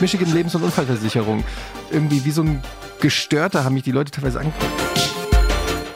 Michigan 0.00 0.32
Lebens- 0.32 0.54
und 0.54 0.62
Unfallversicherung. 0.62 1.44
Irgendwie 1.90 2.24
wie 2.24 2.30
so 2.30 2.42
ein 2.42 2.62
Gestörter 3.00 3.64
haben 3.64 3.74
mich 3.74 3.84
die 3.84 3.92
Leute 3.92 4.10
teilweise 4.10 4.40
angeguckt. 4.40 4.72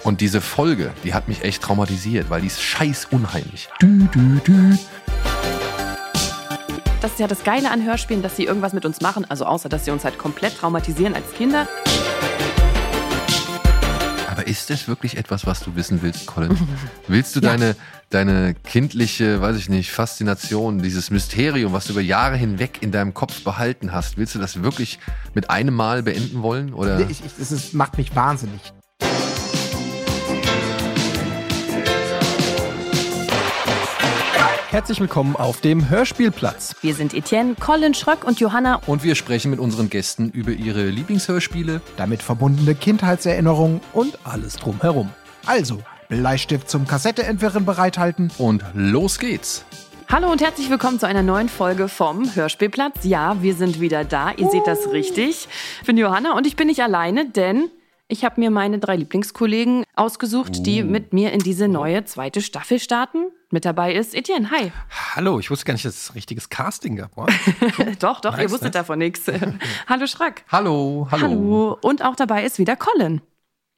Und 0.05 0.21
diese 0.21 0.41
Folge, 0.41 0.93
die 1.05 1.13
hat 1.15 1.29
mich 1.29 1.43
echt 1.43 1.63
traumatisiert, 1.63 2.31
weil 2.31 2.41
die 2.41 2.47
ist 2.47 2.63
scheiß 2.63 3.09
unheimlich. 3.11 3.69
Dü, 3.83 4.07
dü, 4.15 4.41
dü. 4.47 4.77
Das 7.01 7.13
ist 7.13 7.21
ja 7.21 7.27
das 7.27 7.45
Geile 7.45 7.71
an 7.71 7.85
Hörspielen, 7.85 8.23
dass 8.23 8.37
sie 8.37 8.45
irgendwas 8.45 8.73
mit 8.73 8.85
uns 8.85 9.01
machen. 9.01 9.25
Also 9.29 9.45
außer, 9.45 9.69
dass 9.69 9.85
sie 9.85 9.91
uns 9.91 10.05
halt 10.05 10.19
komplett 10.19 10.57
traumatisieren 10.59 11.15
als 11.15 11.33
Kinder. 11.33 11.69
Ist 14.49 14.71
das 14.71 14.89
wirklich 14.89 15.17
etwas, 15.17 15.47
was 15.47 15.61
du 15.61 15.77
wissen 15.77 16.03
willst, 16.03 16.27
Colin? 16.27 16.57
Willst 17.09 17.37
du 17.37 17.41
deine, 17.41 17.77
deine 18.11 18.55
kindliche, 18.55 19.41
weiß 19.41 19.57
ich 19.57 19.69
nicht, 19.69 19.91
Faszination, 19.91 20.83
dieses 20.83 21.11
Mysterium, 21.11 21.73
was 21.73 21.87
du 21.87 21.93
über 21.93 22.01
Jahre 22.01 22.37
hinweg 22.37 22.79
in 22.81 22.91
deinem 22.91 23.13
Kopf 23.15 23.45
behalten 23.45 23.93
hast, 23.93 24.17
willst 24.17 24.35
du 24.35 24.39
das 24.39 24.63
wirklich 24.63 24.99
mit 25.35 25.51
einem 25.51 25.75
Mal 25.75 26.03
beenden 26.03 26.43
wollen? 26.43 26.73
Oder? 26.73 27.01
Ich, 27.01 27.25
ich, 27.25 27.33
es 27.39 27.53
ist, 27.53 27.75
macht 27.75 27.99
mich 27.99 28.17
wahnsinnig. 28.17 28.73
Herzlich 34.71 35.01
willkommen 35.01 35.35
auf 35.35 35.63
dem 35.63 35.89
Hörspielplatz. 35.89 36.77
Wir 36.83 36.95
sind 36.95 37.15
Etienne, 37.15 37.55
Colin 37.59 37.95
Schröck 37.95 38.25
und 38.25 38.39
Johanna. 38.39 38.83
Und 38.87 39.03
wir 39.03 39.15
sprechen 39.15 39.51
mit 39.51 39.61
unseren 39.61 39.89
Gästen 39.89 40.29
über 40.29 40.51
ihre 40.51 40.91
Lieblingshörspiele. 40.91 41.81
Damit 41.97 42.21
verbundene 42.21 42.75
Kindheitserinnerungen 42.75 43.81
Und 43.95 44.19
alles 44.25 44.57
drumherum. 44.57 45.09
Also 45.47 45.79
Bleistift 46.11 46.69
zum 46.69 46.87
Kassette 46.87 47.23
entwirren 47.23 47.65
bereithalten. 47.65 48.31
Und 48.37 48.63
los 48.75 49.19
geht's. 49.19 49.65
Hallo 50.07 50.31
und 50.31 50.43
herzlich 50.43 50.69
willkommen 50.69 51.01
zu 51.01 51.07
einer 51.07 51.23
neuen 51.23 51.49
Folge 51.49 51.89
vom 51.89 52.35
Hörspielplatz. 52.35 53.05
Ja, 53.05 53.41
wir 53.41 53.55
sind 53.55 53.81
wieder 53.81 54.05
da. 54.05 54.33
Ihr 54.33 54.51
seht 54.51 54.67
das 54.67 54.91
richtig. 54.93 55.49
Ich 55.81 55.87
bin 55.87 55.97
Johanna 55.97 56.37
und 56.37 56.47
ich 56.47 56.57
bin 56.57 56.67
nicht 56.67 56.83
alleine, 56.83 57.31
denn 57.31 57.71
ich 58.09 58.25
habe 58.25 58.41
mir 58.41 58.51
meine 58.51 58.79
drei 58.79 58.97
Lieblingskollegen 58.97 59.85
ausgesucht, 59.95 60.67
die 60.67 60.83
mit 60.83 61.13
mir 61.13 61.33
in 61.33 61.41
diese 61.41 61.69
neue 61.69 62.05
zweite 62.05 62.41
Staffel 62.41 62.79
starten. 62.81 63.27
Mit 63.51 63.65
dabei 63.65 63.95
ist 63.95 64.15
Etienne. 64.15 64.51
Hi. 64.51 64.73
Hallo, 65.15 65.39
ich 65.39 65.51
wusste 65.51 65.67
gar 65.67 65.75
nicht, 65.75 65.85
dass 65.85 65.95
es 65.95 66.11
ein 66.11 66.15
richtiges 66.15 66.49
Casting 66.49 66.97
gab. 66.97 67.17
Wow. 67.17 67.29
doch, 67.99 68.21
doch, 68.21 68.37
ihr 68.37 68.45
Nice, 68.45 68.51
wusstet 68.53 68.75
nice. 68.75 68.81
davon 68.83 68.99
nichts. 68.99 69.27
Hallo 69.89 70.07
Schrack. 70.07 70.45
Hallo, 70.51 71.09
hallo. 71.11 71.23
Hallo. 71.23 71.79
Und 71.83 72.03
auch 72.05 72.17
dabei 72.17 72.45
ist 72.45 72.59
wieder 72.59 72.77
Colin. 72.77 73.21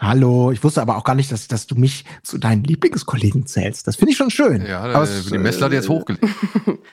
Hallo, 0.01 0.51
ich 0.51 0.65
wusste 0.65 0.81
aber 0.81 0.97
auch 0.97 1.05
gar 1.05 1.15
nicht, 1.15 1.31
dass, 1.31 1.47
dass 1.47 1.67
du 1.67 1.75
mich 1.75 2.07
zu 2.23 2.39
deinen 2.39 2.65
Lieblingskollegen 2.65 3.47
zählst. 3.47 3.87
Das 3.87 3.97
finde 3.97 4.13
ich 4.13 4.17
schon 4.17 4.31
schön. 4.31 4.65
Ja, 4.67 4.81
Aber 4.81 5.05
äh, 5.05 5.31
die 5.31 5.37
Messlatte 5.37 5.75
jetzt 5.75 5.87
äh, 5.87 5.93
hochgelegt. 5.93 6.25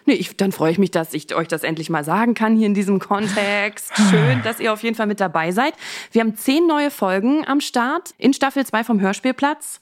Nee, 0.06 0.14
ich, 0.14 0.38
dann 0.38 0.54
freue 0.54 0.72
ich 0.72 0.78
mich, 0.78 0.92
dass 0.92 1.14
ich 1.14 1.36
euch 1.36 1.50
das 1.50 1.64
endlich 1.64 1.90
mal 1.90 2.06
sagen 2.06 2.34
kann 2.34 2.56
hier 2.56 2.68
in 2.68 2.74
diesem 2.74 3.00
Kontext. 3.00 3.92
Schön, 4.10 4.42
dass 4.42 4.62
ihr 4.62 4.72
auf 4.72 4.82
jeden 4.82 4.96
Fall 4.96 5.08
mit 5.08 5.20
dabei 5.20 5.52
seid. 5.52 5.74
Wir 6.14 6.22
haben 6.22 6.38
zehn 6.38 6.66
neue 6.66 6.92
Folgen 6.92 7.46
am 7.46 7.60
Start 7.60 8.14
in 8.18 8.34
Staffel 8.34 8.66
2 8.66 8.86
vom 8.86 9.02
Hörspielplatz. 9.02 9.82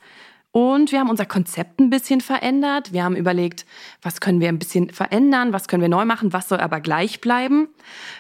Und 0.56 0.94
wir 0.94 1.00
haben 1.02 1.10
unser 1.10 1.26
Konzept 1.26 1.82
ein 1.82 1.90
bisschen 1.90 2.22
verändert. 2.22 2.94
Wir 2.94 3.04
haben 3.04 3.18
überlegt, 3.18 3.66
was 4.02 4.22
können 4.22 4.40
wir 4.40 4.48
ein 4.48 4.58
bisschen 4.58 4.90
verändern, 4.90 5.52
was 5.54 5.68
können 5.68 5.82
wir 5.82 5.90
neu 5.90 6.06
machen, 6.06 6.32
was 6.32 6.48
soll 6.48 6.60
aber 6.60 6.80
gleich 6.80 7.20
bleiben. 7.20 7.68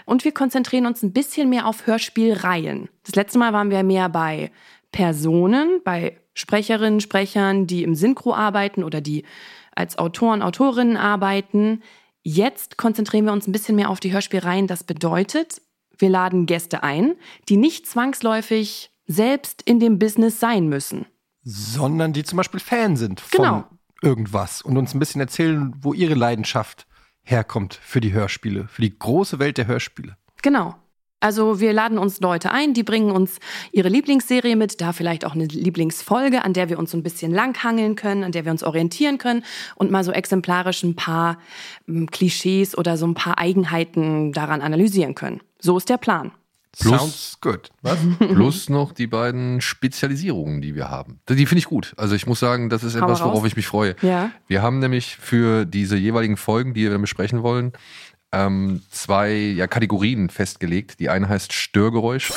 Und 0.03 0.25
wir 0.25 0.34
konzentrieren 0.34 0.86
uns 0.86 1.02
ein 1.02 1.14
bisschen 1.14 1.50
mehr 1.50 1.66
auf 1.66 1.88
Hörspielreihen. 1.88 2.90
Das 3.06 3.16
letzte 3.16 3.40
Mal 3.40 3.53
waren 3.53 3.69
wir 3.69 3.84
mehr 3.84 4.09
bei 4.09 4.52
Personen, 4.96 5.82
bei 5.84 6.18
Sprecherinnen, 6.34 7.02
Sprechern, 7.02 7.68
die 7.68 7.84
im 7.84 7.96
Synchro 7.96 8.34
arbeiten 8.34 8.82
oder 8.82 9.02
die 9.02 9.26
als 9.76 9.98
Autoren, 9.98 10.42
Autorinnen 10.42 10.96
arbeiten. 10.96 11.84
Jetzt 12.24 12.78
konzentrieren 12.78 13.26
wir 13.26 13.34
uns 13.34 13.46
ein 13.46 13.52
bisschen 13.52 13.76
mehr 13.76 13.90
auf 13.90 14.00
die 14.00 14.14
Hörspielreihen. 14.14 14.68
Das 14.68 14.86
bedeutet, 14.86 15.62
wir 15.98 16.10
laden 16.10 16.46
Gäste 16.46 16.82
ein, 16.84 17.16
die 17.50 17.58
nicht 17.58 17.88
zwangsläufig 17.88 18.90
selbst 19.06 19.62
in 19.64 19.82
dem 19.82 20.00
Business 20.00 20.40
sein 20.40 20.70
müssen. 20.70 21.06
Sondern 21.44 22.14
die 22.14 22.24
zum 22.24 22.38
Beispiel 22.38 22.62
Fan 22.62 22.96
sind 22.96 23.19
von 23.19 23.44
Genau. 23.44 23.64
irgendwas 24.02 24.62
und 24.62 24.78
uns 24.78 24.94
ein 24.94 25.00
bisschen 25.00 25.19
erzählen, 25.19 25.74
wo 25.81 25.94
ihre 25.94 26.16
Leidenschaft 26.16 26.88
herkommt 27.22 27.74
für 27.84 28.00
die 28.00 28.14
Hörspiele, 28.14 28.69
für 28.69 28.81
die 28.81 28.98
große 28.98 29.40
Welt 29.40 29.58
der 29.58 29.68
Hörspiele. 29.68 30.16
Genau. 30.42 30.75
Also 31.22 31.59
wir 31.59 31.74
laden 31.74 31.98
uns 31.98 32.20
Leute 32.20 32.52
ein, 32.52 32.74
die 32.74 32.84
bringen 32.84 33.09
uns 33.12 33.40
ihre 33.72 33.90
Lieblingsserie 33.90 34.56
mit, 34.56 34.80
da 34.81 34.94
vielleicht 34.94 35.26
auch 35.26 35.34
eine 35.34 35.46
Lieblingsfolge, 35.46 36.44
an 36.44 36.53
der 36.53 36.70
wir 36.70 36.78
uns 36.78 36.92
so 36.92 36.98
ein 36.98 37.03
bisschen 37.03 37.31
langhangeln 37.31 37.96
können, 37.96 38.24
an 38.24 38.31
der 38.31 38.46
wir 38.46 38.52
uns 38.52 38.64
orientieren 38.64 39.18
können 39.18 39.44
und 39.75 39.90
mal 39.92 40.04
so 40.04 40.12
exemplarisch 40.12 40.84
ein 40.84 40.96
paar 40.96 41.40
ähm, 41.88 42.12
Klischees 42.12 42.78
oder 42.78 42.98
so 42.98 43.08
ein 43.08 43.14
paar 43.16 43.40
Eigenheiten 43.40 44.34
daran 44.34 44.62
analysieren 44.62 45.16
können. 45.16 45.42
So 45.59 45.78
ist 45.78 45.90
der 45.90 45.98
Plan. 45.98 46.31
Plus- 46.78 47.00
Sounds 47.00 47.38
good. 47.40 47.70
Was? 47.81 47.98
Plus 48.20 48.70
noch 48.70 48.92
die 48.92 49.08
beiden 49.08 49.62
Spezialisierungen, 49.62 50.62
die 50.62 50.75
wir 50.75 50.90
haben. 50.90 51.22
Die 51.30 51.46
finde 51.46 51.59
ich 51.59 51.66
gut. 51.66 51.94
Also 51.98 52.16
ich 52.16 52.28
muss 52.28 52.42
sagen, 52.42 52.70
das 52.70 52.84
ist 52.84 53.00
Hau 53.00 53.06
etwas, 53.06 53.22
worauf 53.22 53.40
raus. 53.40 53.48
ich 53.48 53.56
mich 53.56 53.66
freue. 53.66 53.96
Ja. 54.02 54.31
Wir 54.48 54.62
haben 54.62 54.80
nämlich 54.80 55.16
für 55.16 55.66
diese 55.66 55.96
jeweiligen 55.96 56.36
Folgen, 56.36 56.74
die 56.74 56.81
wir 56.90 56.98
besprechen 57.00 57.42
wollen, 57.44 57.72
ähm, 58.31 58.81
zwei 58.91 59.34
ja, 59.34 59.68
Kategorien 59.68 60.30
festgelegt. 60.30 61.00
Die 61.00 61.09
eine 61.09 61.30
heißt 61.30 61.53
Störgeräusch 61.53 62.31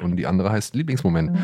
und 0.00 0.16
die 0.16 0.26
andere 0.26 0.50
heißt 0.50 0.74
Lieblingsmoment. 0.74 1.38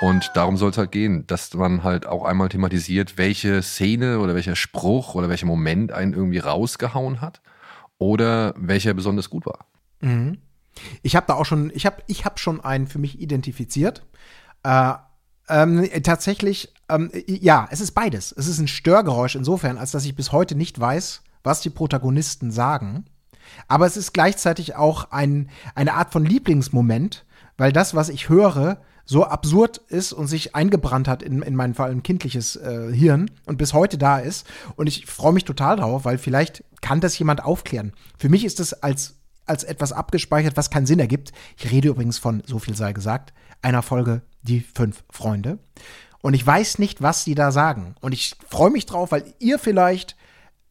Und 0.00 0.30
darum 0.34 0.58
soll 0.58 0.70
es 0.70 0.76
halt 0.76 0.92
gehen, 0.92 1.26
dass 1.26 1.54
man 1.54 1.82
halt 1.82 2.04
auch 2.04 2.24
einmal 2.24 2.50
thematisiert, 2.50 3.16
welche 3.16 3.62
Szene 3.62 4.18
oder 4.18 4.34
welcher 4.34 4.54
Spruch 4.54 5.14
oder 5.14 5.30
welcher 5.30 5.46
Moment 5.46 5.92
einen 5.92 6.12
irgendwie 6.12 6.40
rausgehauen 6.40 7.22
hat 7.22 7.40
oder 7.96 8.52
welcher 8.58 8.92
besonders 8.92 9.30
gut 9.30 9.46
war. 9.46 9.66
Mhm. 10.00 10.38
Ich 11.02 11.16
habe 11.16 11.26
da 11.26 11.34
auch 11.34 11.46
schon, 11.46 11.70
ich 11.74 11.86
habe 11.86 12.02
ich 12.06 12.26
hab 12.26 12.38
schon 12.38 12.60
einen 12.60 12.86
für 12.86 12.98
mich 12.98 13.18
identifiziert. 13.18 14.04
Äh, 14.62 14.92
ähm, 15.48 15.88
tatsächlich, 16.02 16.73
ähm, 16.88 17.10
ja, 17.26 17.68
es 17.70 17.80
ist 17.80 17.92
beides. 17.92 18.32
Es 18.36 18.46
ist 18.46 18.58
ein 18.58 18.68
Störgeräusch 18.68 19.34
insofern, 19.34 19.78
als 19.78 19.90
dass 19.90 20.04
ich 20.04 20.16
bis 20.16 20.32
heute 20.32 20.54
nicht 20.54 20.78
weiß, 20.78 21.22
was 21.42 21.60
die 21.60 21.70
Protagonisten 21.70 22.50
sagen. 22.50 23.06
Aber 23.68 23.86
es 23.86 23.96
ist 23.96 24.12
gleichzeitig 24.12 24.76
auch 24.76 25.10
ein, 25.10 25.50
eine 25.74 25.94
Art 25.94 26.12
von 26.12 26.24
Lieblingsmoment, 26.24 27.24
weil 27.56 27.72
das, 27.72 27.94
was 27.94 28.08
ich 28.08 28.28
höre, 28.28 28.78
so 29.04 29.24
absurd 29.24 29.78
ist 29.88 30.12
und 30.12 30.28
sich 30.28 30.54
eingebrannt 30.54 31.08
hat 31.08 31.22
in, 31.22 31.42
in 31.42 31.54
meinem 31.54 31.74
Fall 31.74 31.90
ein 31.90 32.02
kindliches 32.02 32.56
äh, 32.56 32.90
Hirn 32.92 33.30
und 33.44 33.58
bis 33.58 33.74
heute 33.74 33.98
da 33.98 34.18
ist. 34.18 34.46
Und 34.76 34.86
ich 34.86 35.06
freue 35.06 35.32
mich 35.32 35.44
total 35.44 35.76
drauf, 35.76 36.04
weil 36.04 36.18
vielleicht 36.18 36.64
kann 36.80 37.00
das 37.00 37.18
jemand 37.18 37.44
aufklären. 37.44 37.92
Für 38.16 38.30
mich 38.30 38.44
ist 38.44 38.60
es 38.60 38.72
als, 38.72 39.16
als 39.44 39.62
etwas 39.64 39.92
abgespeichert, 39.92 40.56
was 40.56 40.70
keinen 40.70 40.86
Sinn 40.86 41.00
ergibt. 41.00 41.32
Ich 41.58 41.70
rede 41.70 41.88
übrigens 41.88 42.18
von, 42.18 42.42
so 42.46 42.58
viel 42.58 42.74
sei 42.74 42.92
gesagt, 42.94 43.34
einer 43.60 43.82
Folge 43.82 44.22
Die 44.44 44.60
fünf 44.60 45.04
Freunde. 45.10 45.58
Und 46.22 46.32
ich 46.32 46.46
weiß 46.46 46.78
nicht, 46.78 47.02
was 47.02 47.24
sie 47.24 47.34
da 47.34 47.52
sagen. 47.52 47.96
Und 48.00 48.12
ich 48.12 48.36
freue 48.48 48.70
mich 48.70 48.86
drauf, 48.86 49.12
weil 49.12 49.24
ihr 49.40 49.58
vielleicht 49.58 50.16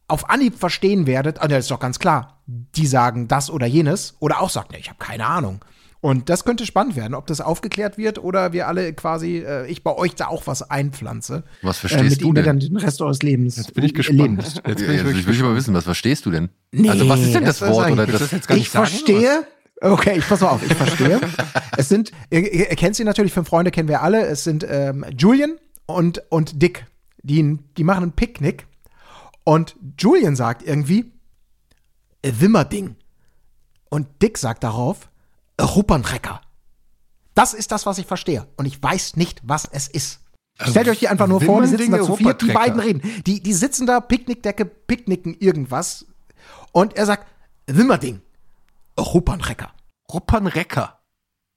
auf 0.08 0.28
Anhieb 0.28 0.58
verstehen 0.58 1.06
werdet, 1.06 1.40
ah, 1.40 1.48
das 1.48 1.60
ist 1.60 1.70
doch 1.70 1.80
ganz 1.80 1.98
klar, 1.98 2.42
die 2.46 2.86
sagen 2.86 3.28
das 3.28 3.50
oder 3.50 3.66
jenes 3.66 4.16
oder 4.20 4.40
auch 4.40 4.50
sagt, 4.50 4.72
ne, 4.72 4.78
ich 4.78 4.88
habe 4.88 4.98
keine 4.98 5.26
Ahnung. 5.26 5.64
Und 6.00 6.28
das 6.28 6.44
könnte 6.44 6.66
spannend 6.66 6.96
werden, 6.96 7.14
ob 7.14 7.26
das 7.26 7.40
aufgeklärt 7.40 7.96
wird 7.96 8.18
oder 8.22 8.52
wir 8.52 8.68
alle 8.68 8.92
quasi, 8.92 9.38
äh, 9.38 9.66
ich 9.68 9.82
bei 9.82 9.96
euch 9.96 10.14
da 10.14 10.26
auch 10.26 10.46
was 10.46 10.68
einpflanze. 10.68 11.44
Was 11.62 11.78
äh, 11.78 11.88
verstehst 11.88 12.16
mit 12.16 12.22
du 12.22 12.32
denn? 12.34 12.44
dann 12.44 12.58
den 12.58 12.76
Rest 12.76 13.00
eures 13.00 13.22
Lebens. 13.22 13.56
Jetzt 13.56 13.72
bin 13.72 13.84
ich 13.84 13.94
gespannt. 13.94 14.42
Jetzt 14.42 14.62
bin 14.62 14.74
ich 14.74 14.80
Ja, 14.82 14.88
also 14.88 15.04
wirklich 15.04 15.20
ich 15.20 15.26
will 15.26 15.46
aber 15.46 15.56
wissen, 15.56 15.72
was 15.72 15.84
verstehst 15.84 16.26
du 16.26 16.30
denn? 16.30 16.50
Nee, 16.72 16.90
also 16.90 17.08
was 17.08 17.20
ist 17.20 17.34
denn 17.34 17.44
das, 17.46 17.60
das 17.60 17.70
Wort 17.70 17.86
ich 17.86 17.92
oder 17.94 18.06
das? 18.06 18.20
das 18.20 18.32
jetzt 18.32 18.48
gar 18.48 18.56
Ich 18.56 18.64
nicht 18.64 18.72
sagen, 18.72 18.86
verstehe. 18.86 19.46
Okay, 19.80 20.18
ich 20.18 20.28
pass 20.28 20.40
mal 20.40 20.48
auf, 20.50 20.62
ich 20.62 20.74
verstehe. 20.74 21.20
es 21.76 21.88
sind, 21.88 22.12
ihr, 22.30 22.52
ihr 22.52 22.76
kennt 22.76 22.96
sie 22.96 23.04
natürlich, 23.04 23.32
fünf 23.32 23.48
Freunde 23.48 23.70
kennen 23.70 23.88
wir 23.88 24.02
alle. 24.02 24.24
Es 24.26 24.44
sind 24.44 24.64
ähm, 24.68 25.04
Julian 25.16 25.58
und, 25.86 26.22
und 26.30 26.62
Dick. 26.62 26.86
Die, 27.22 27.58
die 27.76 27.84
machen 27.84 28.04
ein 28.04 28.12
Picknick. 28.12 28.66
Und 29.44 29.76
Julian 29.98 30.36
sagt 30.36 30.62
irgendwie, 30.62 31.12
"Äh, 32.22 32.32
Wimmerding. 32.38 32.96
Und 33.90 34.08
Dick 34.22 34.38
sagt 34.38 34.64
darauf, 34.64 35.08
"Äh, 35.56 35.62
Ruppernrecker. 35.64 36.40
Das 37.34 37.52
ist 37.52 37.72
das, 37.72 37.84
was 37.84 37.98
ich 37.98 38.06
verstehe. 38.06 38.46
Und 38.56 38.66
ich 38.66 38.82
weiß 38.82 39.16
nicht, 39.16 39.40
was 39.44 39.68
es 39.70 39.88
ist. 39.88 40.20
Stellt 40.60 40.88
euch 40.88 41.00
die 41.00 41.08
einfach 41.08 41.26
nur 41.26 41.40
vor, 41.40 41.62
die 41.62 41.68
sitzen 41.68 41.90
da 41.90 42.00
zu 42.00 42.16
viert, 42.16 42.40
die 42.40 42.52
beiden 42.52 42.78
reden. 42.78 43.02
Die, 43.26 43.42
die 43.42 43.52
sitzen 43.52 43.86
da, 43.86 44.00
Picknickdecke, 44.00 44.64
picknicken 44.64 45.34
irgendwas. 45.34 46.06
Und 46.70 46.96
er 46.96 47.06
sagt, 47.06 47.26
Wimmerding. 47.66 48.20
Ruppernrecker. 48.98 49.72
Ruppernrecker. 50.12 51.00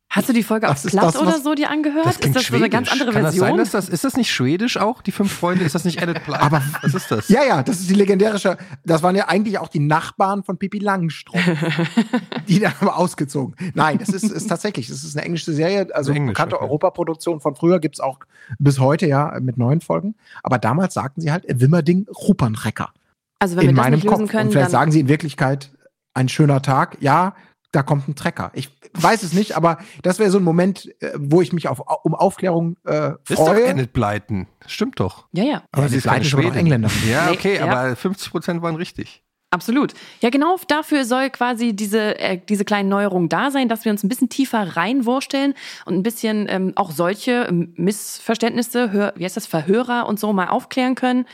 Hast 0.09 0.29
du 0.29 0.33
die 0.33 0.41
Folge 0.43 0.67
Das 0.67 0.85
auf 0.85 0.91
Platt 0.91 1.03
das, 1.03 1.17
oder 1.17 1.37
so 1.37 1.53
dir 1.53 1.69
angehört? 1.69 2.05
Das 2.05 2.13
ist 2.13 2.21
klingt 2.21 2.35
das 2.37 2.47
so 2.47 2.55
eine 2.55 2.69
ganz 2.69 2.87
schwedisch. 2.87 3.01
andere 3.01 3.13
Kann 3.13 3.23
das 3.23 3.35
Version? 3.35 3.49
sein, 3.49 3.57
dass 3.57 3.71
das, 3.71 3.89
ist 3.89 4.05
das 4.05 4.15
nicht 4.15 4.31
schwedisch 4.31 4.77
auch, 4.77 5.01
die 5.01 5.11
fünf 5.11 5.33
Freunde? 5.33 5.65
Ist 5.65 5.75
das 5.75 5.83
nicht 5.83 6.01
Edith 6.01 6.23
Blythe? 6.23 6.39
Aber- 6.39 6.63
was 6.81 6.93
ist 6.93 7.11
das? 7.11 7.27
Ja, 7.27 7.43
ja, 7.43 7.61
das 7.61 7.81
ist 7.81 7.89
die 7.89 7.93
legendärische, 7.93 8.57
das 8.85 9.03
waren 9.03 9.17
ja 9.17 9.27
eigentlich 9.27 9.59
auch 9.59 9.67
die 9.67 9.81
Nachbarn 9.81 10.43
von 10.43 10.57
Pippi 10.57 10.79
Langstrumpf. 10.79 11.45
die 12.47 12.59
dann 12.61 12.71
aber 12.79 12.95
ausgezogen. 12.95 13.53
Nein, 13.73 13.97
das 13.97 14.07
ist, 14.07 14.23
ist 14.23 14.47
tatsächlich, 14.47 14.87
das 14.87 15.03
ist 15.03 15.17
eine 15.17 15.25
englische 15.25 15.51
Serie, 15.51 15.93
also 15.93 16.13
Englisch, 16.13 16.35
bekannte 16.35 16.55
okay. 16.55 16.63
Europaproduktion 16.65 17.41
von 17.41 17.55
früher, 17.55 17.81
gibt's 17.81 17.99
auch 17.99 18.19
bis 18.59 18.79
heute, 18.79 19.07
ja, 19.07 19.37
mit 19.41 19.57
neuen 19.57 19.81
Folgen. 19.81 20.15
Aber 20.41 20.57
damals 20.57 20.93
sagten 20.93 21.19
sie 21.19 21.33
halt, 21.33 21.43
Wimmerding 21.47 22.07
Ruppernrecker. 22.09 22.93
Also 23.39 23.57
wenn 23.57 23.63
in 23.63 23.75
wir 23.75 23.75
das 23.75 23.83
meinem 23.83 23.93
nicht 23.95 24.05
lösen 24.05 24.17
Kopf. 24.19 24.31
können, 24.31 24.45
und 24.47 24.51
vielleicht 24.53 24.65
dann 24.67 24.71
sagen 24.71 24.91
sie 24.93 25.01
in 25.01 25.09
Wirklichkeit, 25.09 25.71
ein 26.17 26.29
schöner 26.29 26.61
Tag, 26.61 26.97
ja, 26.99 27.35
da 27.71 27.83
kommt 27.83 28.07
ein 28.07 28.15
Trecker. 28.15 28.51
Ich 28.53 28.69
weiß 28.93 29.23
es 29.23 29.33
nicht, 29.33 29.55
aber 29.55 29.77
das 30.01 30.19
wäre 30.19 30.31
so 30.31 30.39
ein 30.39 30.43
Moment, 30.43 30.89
äh, 31.01 31.11
wo 31.15 31.41
ich 31.41 31.53
mich 31.53 31.67
auf, 31.67 31.81
um 32.03 32.15
Aufklärung 32.15 32.77
äh, 32.85 32.91
Das 32.91 33.17
ist 33.29 33.37
doch 33.37 33.47
freue. 33.47 33.65
Enid 33.65 33.93
Blyton. 33.93 34.47
Stimmt 34.65 34.99
doch. 34.99 35.27
ja, 35.33 35.43
ja. 35.43 35.63
Aber 35.71 35.83
Enid 35.83 35.91
sie 35.91 35.97
ist 35.97 36.07
keine 36.07 36.25
Schwedin. 36.25 36.55
Engländerin. 36.55 36.97
Ja, 37.09 37.25
Nee, 37.27 37.31
okay, 37.33 37.55
ja. 37.57 37.65
aber 37.67 37.95
50 37.95 38.31
Prozent 38.31 38.61
waren 38.61 38.75
richtig. 38.75 39.23
Absolut. 39.49 39.93
Ja, 40.21 40.29
genau 40.29 40.57
dafür 40.67 41.05
soll 41.05 41.29
quasi 41.29 41.73
diese, 41.73 42.19
äh, 42.19 42.37
diese 42.49 42.65
kleine 42.65 42.89
Neuerung 42.89 43.29
da 43.29 43.49
sein, 43.49 43.69
dass 43.69 43.85
wir 43.85 43.91
uns 43.91 44.03
ein 44.03 44.09
bisschen 44.09 44.27
tiefer 44.29 44.75
reinwursteln 44.75 45.53
und 45.85 45.93
ein 45.95 46.03
bisschen 46.03 46.47
ähm, 46.49 46.73
auch 46.75 46.91
solche 46.91 47.45
ähm, 47.47 47.73
Missverständnisse, 47.77 48.91
Hör, 48.91 49.13
wie 49.15 49.23
heißt 49.23 49.37
das, 49.37 49.47
Verhörer 49.47 50.07
und 50.07 50.19
so 50.19 50.33
mal 50.33 50.47
aufklären 50.47 50.95
können. 50.95 51.25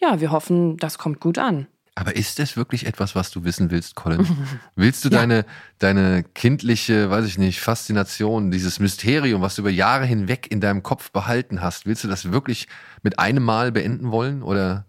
Ja, 0.00 0.20
wir 0.20 0.32
hoffen, 0.32 0.78
das 0.78 0.98
kommt 0.98 1.20
gut 1.20 1.38
an. 1.38 1.68
Aber 1.94 2.16
ist 2.16 2.38
das 2.38 2.56
wirklich 2.56 2.86
etwas, 2.86 3.14
was 3.14 3.30
du 3.30 3.44
wissen 3.44 3.70
willst, 3.70 3.94
Colin? 3.94 4.26
Willst 4.76 5.04
du 5.04 5.08
deine, 5.08 5.44
deine 5.78 6.22
kindliche, 6.22 7.10
weiß 7.10 7.26
ich 7.26 7.36
nicht, 7.36 7.60
Faszination, 7.60 8.50
dieses 8.50 8.78
Mysterium, 8.78 9.42
was 9.42 9.56
du 9.56 9.62
über 9.62 9.70
Jahre 9.70 10.06
hinweg 10.06 10.50
in 10.50 10.60
deinem 10.60 10.82
Kopf 10.82 11.10
behalten 11.10 11.60
hast, 11.60 11.86
willst 11.86 12.04
du 12.04 12.08
das 12.08 12.30
wirklich 12.30 12.68
mit 13.02 13.18
einem 13.18 13.42
Mal 13.42 13.72
beenden 13.72 14.12
wollen? 14.12 14.42
Oder 14.42 14.86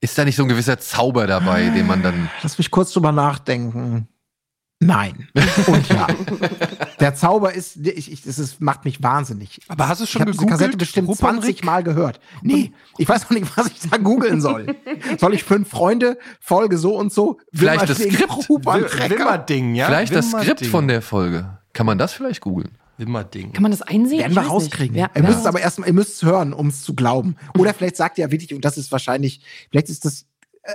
ist 0.00 0.18
da 0.18 0.24
nicht 0.24 0.36
so 0.36 0.42
ein 0.42 0.48
gewisser 0.48 0.78
Zauber 0.78 1.26
dabei, 1.26 1.68
den 1.70 1.86
man 1.86 2.02
dann. 2.02 2.30
Lass 2.42 2.58
mich 2.58 2.70
kurz 2.70 2.92
drüber 2.92 3.12
nachdenken. 3.12 4.08
Nein. 4.82 5.28
Und 5.66 5.88
ja. 5.90 6.06
Der 7.00 7.14
Zauber 7.14 7.52
ist, 7.52 7.76
ich, 7.86 8.10
ich, 8.10 8.22
das 8.22 8.38
ist, 8.38 8.60
macht 8.62 8.86
mich 8.86 9.02
wahnsinnig. 9.02 9.60
Aber 9.68 9.88
hast 9.88 10.00
du 10.00 10.04
Ich 10.04 10.10
schon 10.10 10.22
habe 10.22 10.30
diese 10.30 10.40
gegoogelt? 10.40 10.58
Kassette 10.60 10.78
bestimmt 10.78 11.08
Rupert 11.08 11.18
20 11.34 11.48
Rick? 11.48 11.64
Mal 11.64 11.84
gehört. 11.84 12.18
Nee, 12.42 12.72
ich 12.96 13.06
weiß 13.08 13.24
noch 13.24 13.38
nicht, 13.38 13.56
was 13.56 13.66
ich 13.66 13.90
da 13.90 13.98
googeln 13.98 14.40
soll. 14.40 14.74
Soll 15.18 15.34
ich 15.34 15.44
fünf 15.44 15.68
Freunde, 15.68 16.18
Folge 16.40 16.78
so 16.78 16.96
und 16.96 17.12
so? 17.12 17.38
Vielleicht 17.52 17.88
das 17.90 17.98
Skript. 17.98 18.48
Wimmerding, 18.48 19.74
ja? 19.74 19.86
vielleicht 19.86 20.14
das. 20.14 20.30
Skript 20.30 20.66
von 20.66 20.88
der 20.88 21.02
Folge. 21.02 21.58
Kann 21.74 21.84
man 21.86 21.98
das 21.98 22.14
vielleicht 22.14 22.40
googeln? 22.40 22.70
Wimmerding. 22.96 23.52
Kann 23.52 23.62
man 23.62 23.70
das 23.72 23.82
einsehen? 23.82 24.20
Werden 24.20 24.32
Ich 24.32 24.36
wir 24.38 24.42
rauskriegen. 24.46 24.96
Ja, 24.96 25.10
ihr 25.14 25.22
ja. 25.22 25.28
müsst 25.28 25.40
es 25.40 25.46
aber 25.46 25.60
erstmal, 25.60 25.88
ihr 25.88 25.94
müsst 25.94 26.14
es 26.16 26.22
hören, 26.22 26.52
um 26.52 26.68
es 26.68 26.82
zu 26.82 26.94
glauben. 26.94 27.36
Oder 27.58 27.74
vielleicht 27.74 27.96
sagt 27.96 28.18
ihr 28.18 28.26
ja 28.26 28.30
wirklich, 28.30 28.54
und 28.54 28.64
das 28.64 28.76
ist 28.76 28.92
wahrscheinlich, 28.92 29.40
vielleicht 29.70 29.88
ist 29.88 30.04
das, 30.04 30.26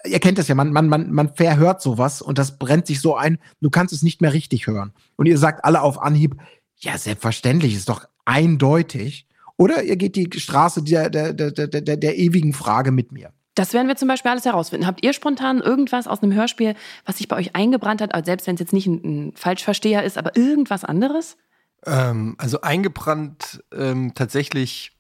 ihr 0.06 0.20
kennt 0.20 0.38
das 0.38 0.48
ja, 0.48 0.56
man, 0.56 0.72
man, 0.72 0.90
man, 0.90 1.12
man 1.12 1.34
verhört 1.34 1.82
sowas 1.82 2.22
und 2.22 2.38
das 2.38 2.58
brennt 2.58 2.88
sich 2.88 3.02
so 3.02 3.16
ein, 3.16 3.38
du 3.62 3.70
kannst 3.70 3.94
es 3.94 4.04
nicht 4.04 4.22
mehr 4.22 4.34
richtig 4.34 4.68
hören. 4.68 4.94
Und 5.16 5.26
ihr 5.28 5.38
sagt 5.38 5.64
alle 5.64 5.82
auf 5.82 6.02
Anhieb, 6.02 6.36
ja, 6.78 6.98
selbstverständlich, 6.98 7.76
ist 7.76 7.90
doch 7.90 8.06
eindeutig. 8.26 9.28
Oder 9.58 9.84
ihr 9.84 9.96
geht 9.96 10.16
die 10.16 10.30
Straße 10.38 10.84
der, 10.84 11.10
der, 11.10 11.34
der, 11.34 11.52
der, 11.52 11.68
der, 11.68 11.98
der 11.98 12.18
ewigen 12.18 12.54
Frage 12.54 12.92
mit 12.92 13.12
mir. 13.12 13.32
Das 13.54 13.74
werden 13.74 13.88
wir 13.88 13.96
zum 13.96 14.10
Beispiel 14.10 14.32
alles 14.32 14.44
herausfinden. 14.44 14.86
Habt 14.86 15.04
ihr 15.04 15.14
spontan 15.14 15.62
irgendwas 15.62 16.08
aus 16.08 16.22
einem 16.22 16.34
Hörspiel, 16.34 16.76
was 17.06 17.18
sich 17.18 17.30
bei 17.30 17.38
euch 17.38 17.56
eingebrannt 17.56 18.02
hat, 18.02 18.14
also 18.14 18.26
selbst 18.26 18.48
wenn 18.48 18.56
es 18.56 18.60
jetzt 18.60 18.74
nicht 18.74 18.88
ein, 18.88 19.30
ein 19.30 19.34
Falschversteher 19.36 20.04
ist, 20.04 20.18
aber 20.18 20.36
irgendwas 20.36 20.84
anderes? 20.84 21.38
Ähm, 21.86 22.36
also 22.38 22.60
eingebrannt 22.62 23.64
ähm, 23.74 24.14
tatsächlich 24.14 24.92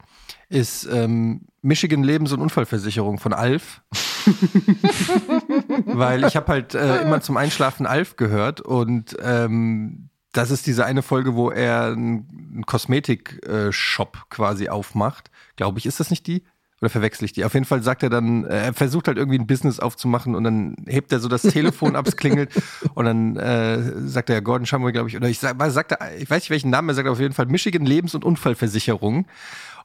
ist 0.47 0.87
ähm, 0.89 1.41
Michigan 1.61 2.03
Lebens- 2.03 2.31
und 2.31 2.39
Unfallversicherung 2.39 3.17
von 3.17 3.33
Alf. 3.33 3.81
Weil 5.85 6.25
ich 6.25 6.35
habe 6.35 6.47
halt 6.47 6.75
äh, 6.75 7.01
immer 7.01 7.21
zum 7.21 7.37
Einschlafen 7.37 7.85
Alf 7.85 8.15
gehört 8.15 8.61
und 8.61 9.15
ähm, 9.21 10.09
das 10.31 10.51
ist 10.51 10.67
diese 10.67 10.85
eine 10.85 11.01
Folge, 11.01 11.35
wo 11.35 11.49
er 11.49 11.87
einen 11.87 12.63
Kosmetik-Shop 12.65 14.25
quasi 14.29 14.67
aufmacht. 14.69 15.31
Glaube 15.55 15.79
ich, 15.79 15.85
ist 15.85 15.99
das 15.99 16.09
nicht 16.09 16.27
die? 16.27 16.43
Oder 16.81 16.89
verwechsel 16.89 17.23
ich 17.23 17.31
die? 17.31 17.45
Auf 17.45 17.53
jeden 17.53 17.65
Fall 17.65 17.81
sagt 17.81 18.03
er 18.03 18.09
dann, 18.09 18.43
äh, 18.43 18.65
er 18.65 18.73
versucht 18.73 19.07
halt 19.07 19.17
irgendwie 19.17 19.39
ein 19.39 19.47
Business 19.47 19.79
aufzumachen 19.79 20.35
und 20.35 20.43
dann 20.43 20.75
hebt 20.87 21.11
er 21.13 21.19
so 21.19 21.29
das 21.29 21.41
Telefon 21.43 21.95
ab, 21.95 22.05
es 22.05 22.17
klingelt 22.17 22.51
und 22.95 23.05
dann 23.05 23.37
äh, 23.37 24.07
sagt 24.07 24.29
er 24.29 24.41
Gordon 24.41 24.65
Shumway, 24.65 24.91
glaube 24.91 25.07
ich, 25.07 25.15
oder 25.15 25.29
ich 25.29 25.39
sag, 25.39 25.55
sagt 25.71 25.93
er, 25.93 26.17
ich 26.17 26.29
weiß 26.29 26.43
nicht 26.43 26.49
welchen 26.49 26.71
Namen, 26.71 26.89
er 26.89 26.95
sagt 26.95 27.07
auf 27.07 27.19
jeden 27.19 27.33
Fall 27.33 27.45
Michigan 27.45 27.85
Lebens- 27.85 28.13
und 28.13 28.25
Unfallversicherung. 28.25 29.25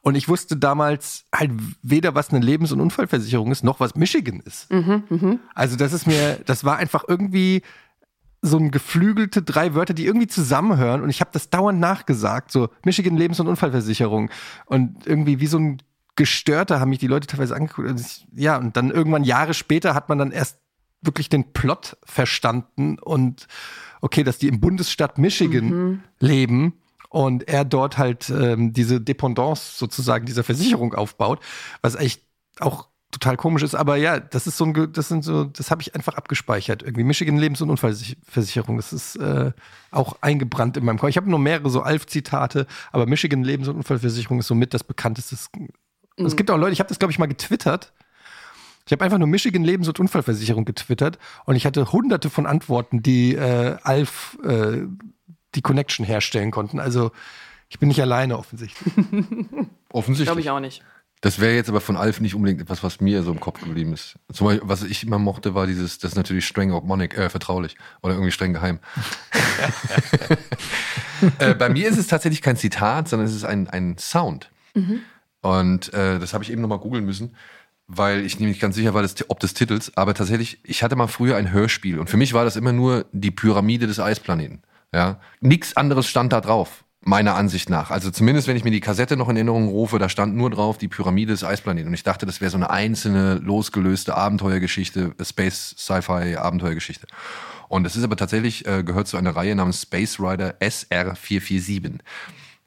Und 0.03 0.15
ich 0.15 0.29
wusste 0.29 0.57
damals 0.57 1.25
halt 1.35 1.53
weder, 1.83 2.15
was 2.15 2.31
eine 2.31 2.45
Lebens- 2.45 2.73
und 2.73 2.81
Unfallversicherung 2.81 3.53
ist, 3.53 3.65
noch 3.65 3.81
was 3.81 3.95
Michigan 3.97 4.41
ist. 4.41 4.71
Also 5.55 5.77
das 5.77 5.93
ist 5.93 6.07
mir, 6.07 6.41
das 6.47 6.65
war 6.65 6.79
einfach 6.79 7.05
irgendwie 7.07 7.63
so 8.43 8.57
ein 8.57 8.71
geflügelte 8.71 9.43
drei 9.43 9.75
Wörter, 9.75 9.93
die 9.93 10.07
irgendwie 10.07 10.27
zusammenhören. 10.27 11.03
Und 11.03 11.11
ich 11.11 11.21
habe 11.21 11.31
das 11.33 11.51
dauernd 11.51 11.79
nachgesagt, 11.79 12.51
so 12.51 12.71
Michigan 12.85 13.17
Lebens- 13.19 13.41
und 13.41 13.49
Unfallversicherung. 13.49 14.31
Und 14.65 15.07
irgendwie 15.07 15.41
wie 15.41 15.47
so 15.47 15.59
ein 15.59 15.83
Gestörter 16.17 16.81
haben 16.81 16.89
mich 16.91 16.99
die 16.99 17.07
Leute 17.07 17.27
teilweise 17.27 17.55
angeguckt. 17.55 17.89
Und 17.89 18.01
ich, 18.01 18.27
ja, 18.35 18.57
und 18.57 18.77
dann 18.77 18.91
irgendwann 18.91 19.25
Jahre 19.25 19.53
später 19.53 19.95
hat 19.95 20.09
man 20.09 20.19
dann 20.19 20.33
erst 20.33 20.59
wirklich 21.03 21.29
den 21.29 21.53
Plot 21.53 21.97
verstanden 22.05 22.99
und 22.99 23.47
okay, 24.01 24.23
dass 24.23 24.39
die 24.39 24.49
im 24.49 24.61
Bundesstaat 24.61 25.19
Michigan 25.19 26.03
leben 26.19 26.75
und 27.11 27.49
er 27.49 27.65
dort 27.65 27.99
halt 27.99 28.31
ähm, 28.31 28.73
diese 28.73 29.01
Dependance 29.01 29.77
sozusagen 29.77 30.25
dieser 30.25 30.45
Versicherung 30.45 30.95
aufbaut, 30.95 31.41
was 31.83 31.97
echt 31.97 32.23
auch 32.61 32.89
total 33.11 33.37
komisch 33.37 33.65
ist, 33.65 33.75
aber 33.75 33.97
ja, 33.97 34.21
das 34.21 34.47
ist 34.47 34.57
so 34.57 34.65
ein, 34.65 34.93
das 34.93 35.09
sind 35.09 35.25
so, 35.25 35.45
das 35.45 35.73
habe 35.73 35.83
ich 35.83 35.97
einfach 35.97 36.15
abgespeichert 36.15 36.83
irgendwie. 36.83 37.03
Michigan 37.03 37.37
Lebens- 37.37 37.61
und 37.61 37.71
Unfallversicherung, 37.71 38.77
das 38.77 38.93
ist 38.93 39.17
äh, 39.17 39.51
auch 39.91 40.19
eingebrannt 40.21 40.77
in 40.77 40.85
meinem 40.85 40.99
Kopf. 40.99 41.11
Ich 41.11 41.17
habe 41.17 41.29
nur 41.29 41.41
mehrere 41.41 41.71
so 41.71 41.83
Alf-Zitate, 41.83 42.69
aber 42.93 43.07
Michigan 43.07 43.43
Lebens- 43.43 43.67
und 43.67 43.77
Unfallversicherung 43.77 44.39
ist 44.39 44.47
somit 44.47 44.75
das 44.75 44.85
bekannteste. 44.85 45.37
Es 46.17 46.37
gibt 46.37 46.51
auch 46.51 46.57
Leute, 46.57 46.73
ich 46.73 46.79
habe 46.79 46.89
das 46.89 47.01
glaube 47.01 47.11
ich 47.11 47.19
mal 47.19 47.27
getwittert. 47.27 47.93
Ich 48.87 48.93
habe 48.93 49.05
einfach 49.05 49.19
nur 49.19 49.29
Michigan 49.29 49.65
Lebens- 49.65 49.89
und 49.89 49.99
Unfallversicherung 49.99 50.65
getwittert 50.65 51.19
und 51.47 51.57
ich 51.57 51.67
hatte 51.67 51.93
hunderte 51.93 52.31
von 52.31 52.47
Antworten, 52.47 53.03
die 53.03 53.35
äh, 53.35 53.77
Alf 53.83 54.39
äh, 54.45 54.83
die 55.55 55.63
Connection 55.63 56.05
herstellen 56.05 56.51
konnten. 56.51 56.81
Also 56.81 57.11
ich 57.69 57.79
bin 57.79 57.89
nicht 57.89 58.01
alleine 58.01 58.37
offensichtlich. 58.39 58.95
Offensichtlich. 59.93 60.27
Glaube 60.27 60.41
ich 60.41 60.51
auch 60.51 60.61
nicht. 60.61 60.83
Das 61.21 61.39
wäre 61.39 61.55
jetzt 61.55 61.69
aber 61.69 61.81
von 61.81 61.97
Alf 61.97 62.21
nicht 62.21 62.35
unbedingt 62.35 62.63
etwas, 62.63 62.83
was 62.83 63.01
mir 63.01 63.23
so 63.23 63.31
im 63.31 63.41
Kopf 63.41 63.61
geblieben 63.61 63.93
ist. 63.93 64.15
Zum 64.33 64.47
Beispiel, 64.47 64.69
was 64.69 64.83
ich 64.83 65.05
immer 65.05 65.19
mochte, 65.19 65.55
war 65.55 65.67
dieses, 65.67 65.99
das 65.99 66.13
ist 66.13 66.17
natürlich 66.17 66.47
streng 66.47 66.73
obmonic, 66.73 67.17
äh, 67.17 67.29
vertraulich 67.29 67.77
oder 68.03 68.15
irgendwie 68.15 68.33
streng 68.33 68.55
geheim. 68.55 68.81
äh, 71.39 71.55
bei 71.55 71.69
mir 71.69 71.89
ist 71.89 71.99
es 71.99 72.07
tatsächlich 72.07 72.41
kein 72.41 72.57
Zitat, 72.57 73.09
sondern 73.09 73.29
es 73.29 73.35
ist 73.35 73.45
ein, 73.45 73.69
ein 73.69 73.99
Sound. 73.99 74.51
Und 75.43 75.93
äh, 75.93 76.19
das 76.19 76.33
habe 76.33 76.45
ich 76.45 76.51
eben 76.51 76.63
nochmal 76.63 76.79
googeln 76.79 77.05
müssen, 77.05 77.37
weil 77.87 78.25
ich 78.25 78.39
nämlich 78.39 78.61
ganz 78.61 78.77
sicher 78.77 78.95
war, 78.95 79.03
des, 79.03 79.29
ob 79.29 79.41
des 79.41 79.55
Titels, 79.55 79.97
aber 79.97 80.15
tatsächlich, 80.15 80.61
ich 80.63 80.83
hatte 80.83 80.97
mal 80.97 81.09
früher 81.09 81.37
ein 81.37 81.53
Hörspiel 81.53 81.99
und 81.99 82.09
für 82.09 82.17
mich 82.17 82.33
war 82.33 82.45
das 82.45 82.57
immer 82.57 82.73
nur 82.73 83.07
die 83.13 83.31
Pyramide 83.31 83.87
des 83.87 84.01
Eisplaneten. 84.01 84.63
Ja, 84.93 85.21
nichts 85.41 85.77
anderes 85.77 86.09
stand 86.09 86.33
da 86.33 86.41
drauf. 86.41 86.85
Meiner 87.03 87.35
Ansicht 87.35 87.71
nach. 87.71 87.91
Also 87.91 88.11
zumindest, 88.11 88.47
wenn 88.47 88.57
ich 88.57 88.65
mir 88.65 88.71
die 88.71 88.81
Kassette 88.81 89.17
noch 89.17 89.31
in 89.31 89.37
Erinnerung 89.37 89.69
rufe, 89.69 89.99
da 89.99 90.11
stand 90.11 90.37
nur 90.37 90.51
drauf 90.51 90.77
die 90.77 90.89
Pyramide 90.89 91.33
des 91.33 91.45
Eisplaneten. 91.45 91.89
Und 91.89 91.95
ich 91.95 92.03
dachte, 92.03 92.27
das 92.27 92.43
wäre 92.43 92.51
so 92.51 92.59
eine 92.59 92.69
einzelne, 92.69 93.37
losgelöste 93.37 94.15
Abenteuergeschichte, 94.15 95.15
Space, 95.23 95.75
Sci-Fi, 95.79 96.37
Abenteuergeschichte. 96.37 97.07
Und 97.69 97.87
es 97.87 97.97
ist 97.97 98.05
aber 98.05 98.17
tatsächlich, 98.17 98.67
äh, 98.67 98.83
gehört 98.83 99.09
zu 99.09 99.17
einer 99.17 99.35
Reihe 99.35 99.55
namens 99.55 99.81
Space 99.81 100.21
Rider 100.21 100.57
SR447. 100.61 102.01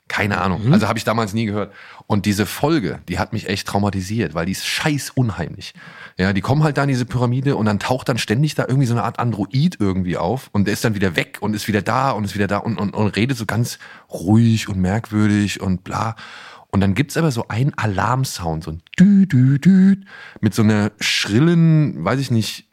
Keine 0.09 0.41
Ahnung. 0.41 0.71
Also 0.73 0.87
habe 0.87 0.99
ich 0.99 1.05
damals 1.05 1.33
nie 1.33 1.45
gehört. 1.45 1.73
Und 2.07 2.25
diese 2.25 2.45
Folge, 2.45 2.99
die 3.07 3.19
hat 3.19 3.31
mich 3.31 3.47
echt 3.47 3.67
traumatisiert, 3.67 4.33
weil 4.33 4.45
die 4.45 4.51
ist 4.51 4.65
scheiß 4.65 5.11
unheimlich. 5.11 5.73
Ja, 6.17 6.33
die 6.33 6.41
kommen 6.41 6.63
halt 6.63 6.77
da 6.77 6.83
in 6.83 6.89
diese 6.89 7.05
Pyramide 7.05 7.55
und 7.55 7.65
dann 7.65 7.79
taucht 7.79 8.09
dann 8.09 8.17
ständig 8.17 8.53
da 8.53 8.65
irgendwie 8.67 8.85
so 8.85 8.93
eine 8.93 9.03
Art 9.03 9.17
Android 9.17 9.77
irgendwie 9.79 10.17
auf 10.17 10.49
und 10.51 10.65
der 10.65 10.73
ist 10.73 10.83
dann 10.83 10.93
wieder 10.93 11.15
weg 11.15 11.37
und 11.39 11.55
ist 11.55 11.67
wieder 11.67 11.81
da 11.81 12.11
und 12.11 12.25
ist 12.25 12.35
wieder 12.35 12.47
da 12.47 12.57
und, 12.57 12.77
und, 12.77 12.93
und 12.93 13.15
redet 13.15 13.37
so 13.37 13.45
ganz 13.45 13.79
ruhig 14.11 14.67
und 14.67 14.77
merkwürdig 14.77 15.61
und 15.61 15.83
bla. 15.83 16.15
Und 16.73 16.81
dann 16.81 16.95
gibt's 16.95 17.17
aber 17.17 17.29
so 17.29 17.47
einen 17.49 17.71
Alarmsound, 17.75 18.63
so 18.63 18.71
ein 18.71 18.81
Dü, 18.99 19.27
Dü, 19.27 19.59
Dü, 19.59 19.97
mit 20.41 20.55
so 20.55 20.63
einer 20.63 20.91
schrillen, 20.99 22.03
weiß 22.03 22.19
ich 22.19 22.31
nicht, 22.31 22.67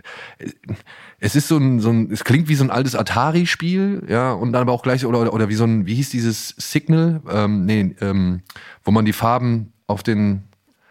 es 1.19 1.37
ist 1.37 1.49
so 1.49 1.59
ein, 1.59 1.80
so 1.80 1.90
ein, 1.90 2.11
es 2.11 2.25
klingt 2.25 2.49
wie 2.49 2.54
so 2.54 2.64
ein 2.64 2.71
altes 2.71 2.95
Atari-Spiel, 2.95 4.04
ja, 4.09 4.33
und 4.33 4.54
dann 4.54 4.62
aber 4.62 4.73
auch 4.73 4.83
gleich, 4.83 5.04
oder, 5.04 5.35
oder, 5.35 5.50
wie 5.50 5.54
so 5.54 5.64
ein, 5.64 5.85
wie 5.85 5.97
hieß 5.97 6.09
dieses 6.09 6.49
Signal, 6.57 7.21
ähm, 7.30 7.66
nee, 7.66 7.95
ähm, 8.00 8.40
wo 8.85 8.90
man 8.90 9.04
die 9.04 9.12
Farben 9.12 9.75
auf 9.87 10.02
den, 10.02 10.45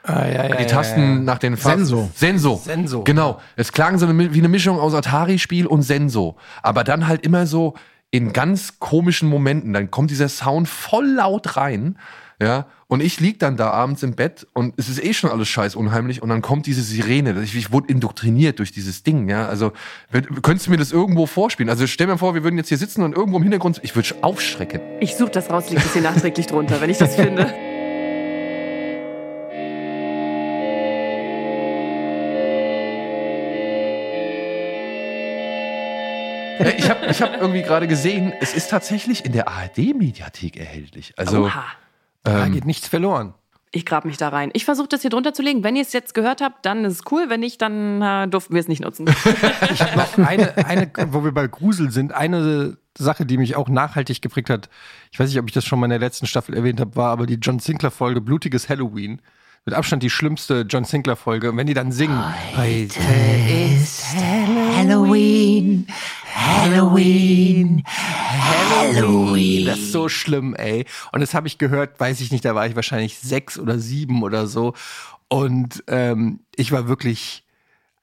Ah, 0.03 0.27
ja, 0.27 0.47
ja, 0.47 0.55
die 0.55 0.67
Tasten 0.67 1.23
nach 1.23 1.39
den 1.39 1.57
Farben. 1.57 1.79
Senso. 1.79 2.09
Senso. 2.13 2.61
Senso. 2.63 3.03
Genau. 3.03 3.41
Es 3.55 3.71
klang 3.71 3.97
so 3.97 4.05
eine, 4.05 4.33
wie 4.33 4.39
eine 4.39 4.47
Mischung 4.47 4.79
aus 4.79 4.93
Atari-Spiel 4.93 5.67
und 5.67 5.81
Senso. 5.81 6.37
Aber 6.63 6.83
dann 6.83 7.07
halt 7.07 7.25
immer 7.25 7.47
so 7.47 7.73
in 8.09 8.33
ganz 8.33 8.79
komischen 8.79 9.29
Momenten. 9.29 9.73
Dann 9.73 9.91
kommt 9.91 10.09
dieser 10.09 10.29
Sound 10.29 10.69
voll 10.69 11.07
laut 11.07 11.57
rein. 11.57 11.97
Ja, 12.41 12.67
und 12.87 13.01
ich 13.01 13.19
lieg 13.19 13.37
dann 13.39 13.57
da 13.57 13.71
abends 13.71 14.01
im 14.01 14.15
Bett 14.15 14.47
und 14.53 14.73
es 14.77 14.87
ist 14.87 15.03
eh 15.03 15.13
schon 15.13 15.29
alles 15.29 15.49
scheiß 15.49 15.75
unheimlich 15.75 16.21
und 16.21 16.29
dann 16.29 16.41
kommt 16.41 16.67
diese 16.67 16.81
Sirene. 16.81 17.39
Ich, 17.43 17.53
ich 17.53 17.73
wurde 17.73 17.89
indoktriniert 17.89 18.59
durch 18.59 18.71
dieses 18.71 19.03
Ding, 19.03 19.27
ja. 19.27 19.45
Also, 19.45 19.73
könntest 20.41 20.67
du 20.67 20.71
mir 20.71 20.77
das 20.77 20.93
irgendwo 20.93 21.25
vorspielen? 21.25 21.69
Also, 21.69 21.85
stell 21.85 22.07
mir 22.07 22.17
vor, 22.17 22.35
wir 22.35 22.43
würden 22.45 22.57
jetzt 22.57 22.69
hier 22.69 22.77
sitzen 22.77 23.03
und 23.03 23.13
irgendwo 23.13 23.37
im 23.37 23.43
Hintergrund, 23.43 23.81
ich 23.83 23.93
würde 23.93 24.09
aufschrecken. 24.21 24.79
Ich 25.01 25.17
suche 25.17 25.31
das 25.31 25.49
raus, 25.49 25.69
liegt 25.69 25.83
es 25.85 25.91
hier 25.91 26.01
nachträglich 26.01 26.47
drunter, 26.47 26.79
wenn 26.79 26.89
ich 26.89 26.97
das 26.97 27.15
finde. 27.15 27.53
Ich 36.77 36.89
habe 36.89 37.05
ich 37.09 37.21
hab 37.21 37.39
irgendwie 37.39 37.61
gerade 37.61 37.87
gesehen, 37.87 38.33
es 38.41 38.53
ist 38.53 38.69
tatsächlich 38.69 39.23
in 39.23 39.31
der 39.31 39.47
ARD-Mediathek 39.47 40.57
erhältlich. 40.57 41.13
Also 41.15 41.45
Oha. 41.45 41.63
Da 42.23 42.47
geht 42.47 42.65
nichts 42.65 42.87
verloren. 42.87 43.33
Ich 43.71 43.85
grab 43.85 44.03
mich 44.03 44.17
da 44.17 44.29
rein. 44.29 44.49
Ich 44.53 44.65
versuche 44.65 44.87
das 44.87 45.01
hier 45.01 45.11
drunter 45.11 45.31
zu 45.33 45.43
legen. 45.43 45.63
Wenn 45.63 45.75
ihr 45.75 45.83
es 45.83 45.93
jetzt 45.93 46.15
gehört 46.15 46.41
habt, 46.41 46.65
dann 46.65 46.85
ist 46.85 46.93
es 46.93 47.11
cool. 47.11 47.25
Wenn 47.29 47.39
nicht, 47.39 47.61
dann 47.61 48.01
äh, 48.01 48.27
durften 48.27 48.55
wir 48.55 48.61
es 48.61 48.67
nicht 48.67 48.81
nutzen. 48.81 49.05
Ich 49.71 49.81
habe 49.81 49.97
noch 49.97 50.17
eine, 50.17 50.57
eine, 50.65 50.91
wo 51.11 51.23
wir 51.23 51.31
bei 51.31 51.47
Grusel 51.47 51.91
sind, 51.91 52.11
eine 52.11 52.77
Sache, 52.97 53.27
die 53.27 53.37
mich 53.37 53.55
auch 53.55 53.69
nachhaltig 53.69 54.21
geprägt 54.21 54.49
hat. 54.49 54.69
Ich 55.11 55.19
weiß 55.19 55.29
nicht, 55.29 55.37
ob 55.37 55.47
ich 55.47 55.53
das 55.53 55.65
schon 55.65 55.79
mal 55.79 55.85
in 55.85 55.91
der 55.91 55.99
letzten 55.99 56.25
Staffel 56.25 56.55
erwähnt 56.55 56.79
habe, 56.79 56.95
war 56.95 57.11
aber 57.11 57.27
die 57.27 57.35
John 57.35 57.59
Sinclair-Folge 57.59 58.21
Blutiges 58.21 58.69
Halloween. 58.69 59.21
Mit 59.65 59.75
Abstand 59.75 60.01
die 60.01 60.09
schlimmste 60.09 60.61
John 60.67 60.85
Sinclair-Folge. 60.85 61.51
Und 61.51 61.57
wenn 61.57 61.67
die 61.67 61.75
dann 61.75 61.91
singen, 61.91 62.23
heute 62.55 62.99
ist 63.75 64.03
Halloween, 64.15 65.85
Halloween, 66.33 67.83
Halloween. 67.83 67.83
Das 69.65 69.79
ist 69.79 69.91
so 69.91 70.09
schlimm, 70.09 70.55
ey. 70.55 70.85
Und 71.11 71.21
das 71.21 71.33
habe 71.33 71.47
ich 71.47 71.57
gehört, 71.57 71.99
weiß 71.99 72.21
ich 72.21 72.31
nicht, 72.31 72.45
da 72.45 72.55
war 72.55 72.65
ich 72.67 72.75
wahrscheinlich 72.75 73.17
sechs 73.19 73.59
oder 73.59 73.79
sieben 73.79 74.23
oder 74.23 74.47
so. 74.47 74.73
Und 75.27 75.83
ähm, 75.87 76.39
ich 76.55 76.71
war 76.71 76.87
wirklich, 76.87 77.45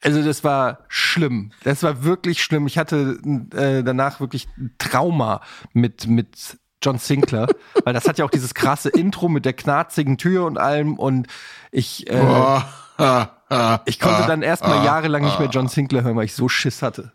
also 0.02 0.22
das 0.22 0.44
war 0.44 0.80
schlimm. 0.88 1.50
Das 1.64 1.82
war 1.82 2.04
wirklich 2.04 2.42
schlimm. 2.42 2.66
Ich 2.66 2.78
hatte 2.78 3.18
äh, 3.54 3.82
danach 3.82 4.20
wirklich 4.20 4.48
ein 4.56 4.74
Trauma 4.78 5.40
mit, 5.72 6.06
mit 6.06 6.58
John 6.82 6.98
Sinclair, 6.98 7.48
weil 7.84 7.94
das 7.94 8.06
hat 8.06 8.18
ja 8.18 8.24
auch 8.24 8.30
dieses 8.30 8.54
krasse 8.54 8.90
Intro 8.90 9.28
mit 9.28 9.44
der 9.44 9.54
knarzigen 9.54 10.18
Tür 10.18 10.44
und 10.46 10.58
allem. 10.58 10.94
Und 10.94 11.26
ich, 11.72 12.08
äh, 12.08 12.60
ich 13.86 14.00
konnte 14.00 14.26
dann 14.26 14.42
erstmal 14.42 14.84
jahrelang 14.84 15.24
nicht 15.24 15.38
mehr 15.40 15.48
John 15.48 15.68
Sinclair 15.68 16.04
hören, 16.04 16.16
weil 16.16 16.26
ich 16.26 16.34
so 16.34 16.48
Schiss 16.48 16.82
hatte. 16.82 17.12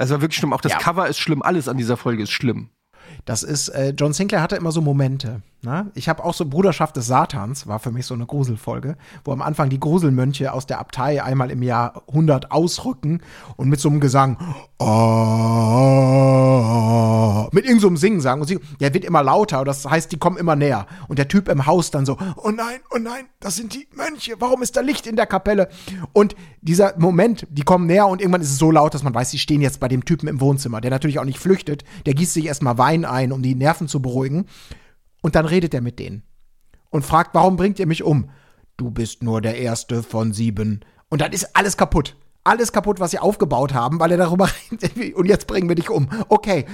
Das 0.00 0.08
war 0.08 0.22
wirklich 0.22 0.38
schlimm. 0.38 0.54
Auch 0.54 0.62
das 0.62 0.72
Ja. 0.72 0.78
Cover 0.78 1.06
ist 1.08 1.18
schlimm. 1.18 1.42
Alles 1.42 1.68
an 1.68 1.76
dieser 1.76 1.98
Folge 1.98 2.22
ist 2.22 2.30
schlimm. 2.30 2.70
Das 3.26 3.42
ist, 3.42 3.68
äh, 3.68 3.90
John 3.90 4.14
Sinclair 4.14 4.40
hatte 4.40 4.56
immer 4.56 4.72
so 4.72 4.80
Momente. 4.80 5.42
Ne? 5.62 5.90
Ich 5.94 6.08
habe 6.08 6.24
auch 6.24 6.32
so 6.32 6.46
Bruderschaft 6.46 6.96
des 6.96 7.06
Satans, 7.06 7.66
war 7.66 7.78
für 7.80 7.90
mich 7.90 8.06
so 8.06 8.14
eine 8.14 8.24
Gruselfolge, 8.24 8.96
wo 9.24 9.32
am 9.32 9.42
Anfang 9.42 9.68
die 9.68 9.78
Gruselmönche 9.78 10.54
aus 10.54 10.64
der 10.64 10.78
Abtei 10.78 11.22
einmal 11.22 11.50
im 11.50 11.62
Jahr 11.62 12.02
100 12.08 12.50
ausrücken 12.50 13.20
und 13.56 13.68
mit 13.68 13.78
so 13.78 13.90
einem 13.90 14.00
Gesang, 14.00 14.38
oh, 14.78 14.86
mit 17.52 17.64
irgendeinem 17.64 17.80
so 17.80 17.88
einem 17.88 17.98
Singen 17.98 18.22
sagen. 18.22 18.40
Und 18.40 18.46
sie, 18.46 18.58
der 18.80 18.94
wird 18.94 19.04
immer 19.04 19.22
lauter, 19.22 19.64
das 19.64 19.84
heißt, 19.84 20.10
die 20.12 20.18
kommen 20.18 20.38
immer 20.38 20.56
näher. 20.56 20.86
Und 21.08 21.18
der 21.18 21.28
Typ 21.28 21.50
im 21.50 21.66
Haus 21.66 21.90
dann 21.90 22.06
so, 22.06 22.16
oh 22.36 22.50
nein, 22.50 22.80
oh 22.94 22.98
nein, 22.98 23.26
das 23.38 23.56
sind 23.56 23.74
die 23.74 23.86
Mönche, 23.94 24.36
warum 24.38 24.62
ist 24.62 24.78
da 24.78 24.80
Licht 24.80 25.06
in 25.06 25.16
der 25.16 25.26
Kapelle? 25.26 25.68
Und 26.14 26.36
dieser 26.62 26.98
Moment, 26.98 27.46
die 27.50 27.64
kommen 27.64 27.84
näher 27.86 28.06
und 28.06 28.22
irgendwann 28.22 28.40
ist 28.40 28.50
es 28.50 28.56
so 28.56 28.70
laut, 28.70 28.94
dass 28.94 29.02
man 29.02 29.14
weiß, 29.14 29.30
sie 29.30 29.38
stehen 29.38 29.60
jetzt 29.60 29.78
bei 29.78 29.88
dem 29.88 30.06
Typen 30.06 30.26
im 30.26 30.40
Wohnzimmer, 30.40 30.80
der 30.80 30.90
natürlich 30.90 31.18
auch 31.18 31.26
nicht 31.26 31.38
flüchtet. 31.38 31.84
Der 32.06 32.14
gießt 32.14 32.32
sich 32.32 32.46
erstmal 32.46 32.78
Wein 32.78 33.04
ein, 33.04 33.30
um 33.30 33.42
die 33.42 33.54
Nerven 33.54 33.88
zu 33.88 34.00
beruhigen. 34.00 34.46
Und 35.22 35.34
dann 35.34 35.46
redet 35.46 35.74
er 35.74 35.80
mit 35.80 35.98
denen 35.98 36.22
und 36.90 37.04
fragt, 37.04 37.34
warum 37.34 37.56
bringt 37.56 37.78
ihr 37.78 37.86
mich 37.86 38.02
um? 38.02 38.30
Du 38.76 38.90
bist 38.90 39.22
nur 39.22 39.40
der 39.40 39.58
erste 39.58 40.02
von 40.02 40.32
sieben. 40.32 40.80
Und 41.08 41.20
dann 41.20 41.32
ist 41.32 41.56
alles 41.56 41.76
kaputt. 41.76 42.16
Alles 42.44 42.72
kaputt, 42.72 43.00
was 43.00 43.10
sie 43.10 43.18
aufgebaut 43.18 43.74
haben, 43.74 44.00
weil 44.00 44.12
er 44.12 44.16
darüber 44.16 44.48
redet. 44.70 45.14
Und 45.14 45.26
jetzt 45.26 45.46
bringen 45.46 45.68
wir 45.68 45.76
dich 45.76 45.90
um. 45.90 46.08
Okay. 46.28 46.66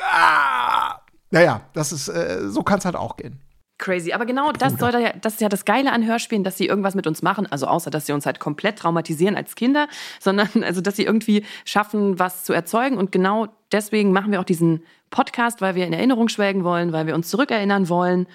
Ah! 0.00 1.00
Naja, 1.30 1.62
das 1.74 1.92
ist, 1.92 2.08
äh, 2.08 2.48
so 2.48 2.62
kann 2.62 2.78
es 2.78 2.84
halt 2.84 2.96
auch 2.96 3.16
gehen. 3.16 3.40
Crazy. 3.80 4.12
Aber 4.12 4.26
genau 4.26 4.52
das, 4.52 4.74
soll 4.74 4.92
da 4.92 4.98
ja, 5.00 5.12
das 5.20 5.34
ist 5.34 5.40
ja 5.40 5.48
das 5.48 5.64
Geile 5.64 5.90
an 5.92 6.06
Hörspielen, 6.06 6.44
dass 6.44 6.56
sie 6.56 6.66
irgendwas 6.66 6.94
mit 6.94 7.06
uns 7.06 7.22
machen. 7.22 7.50
Also 7.50 7.66
außer, 7.66 7.90
dass 7.90 8.06
sie 8.06 8.12
uns 8.12 8.26
halt 8.26 8.38
komplett 8.38 8.78
traumatisieren 8.78 9.36
als 9.36 9.56
Kinder, 9.56 9.88
sondern 10.20 10.62
also, 10.62 10.80
dass 10.80 10.96
sie 10.96 11.04
irgendwie 11.04 11.44
schaffen, 11.64 12.18
was 12.18 12.44
zu 12.44 12.52
erzeugen. 12.52 12.98
Und 12.98 13.10
genau 13.10 13.48
deswegen 13.72 14.12
machen 14.12 14.30
wir 14.30 14.40
auch 14.40 14.44
diesen 14.44 14.84
Podcast, 15.10 15.60
weil 15.60 15.74
wir 15.74 15.86
in 15.86 15.92
Erinnerung 15.92 16.28
schwelgen 16.28 16.62
wollen, 16.62 16.92
weil 16.92 17.06
wir 17.06 17.14
uns 17.14 17.28
zurückerinnern 17.28 17.88
wollen 17.88 18.28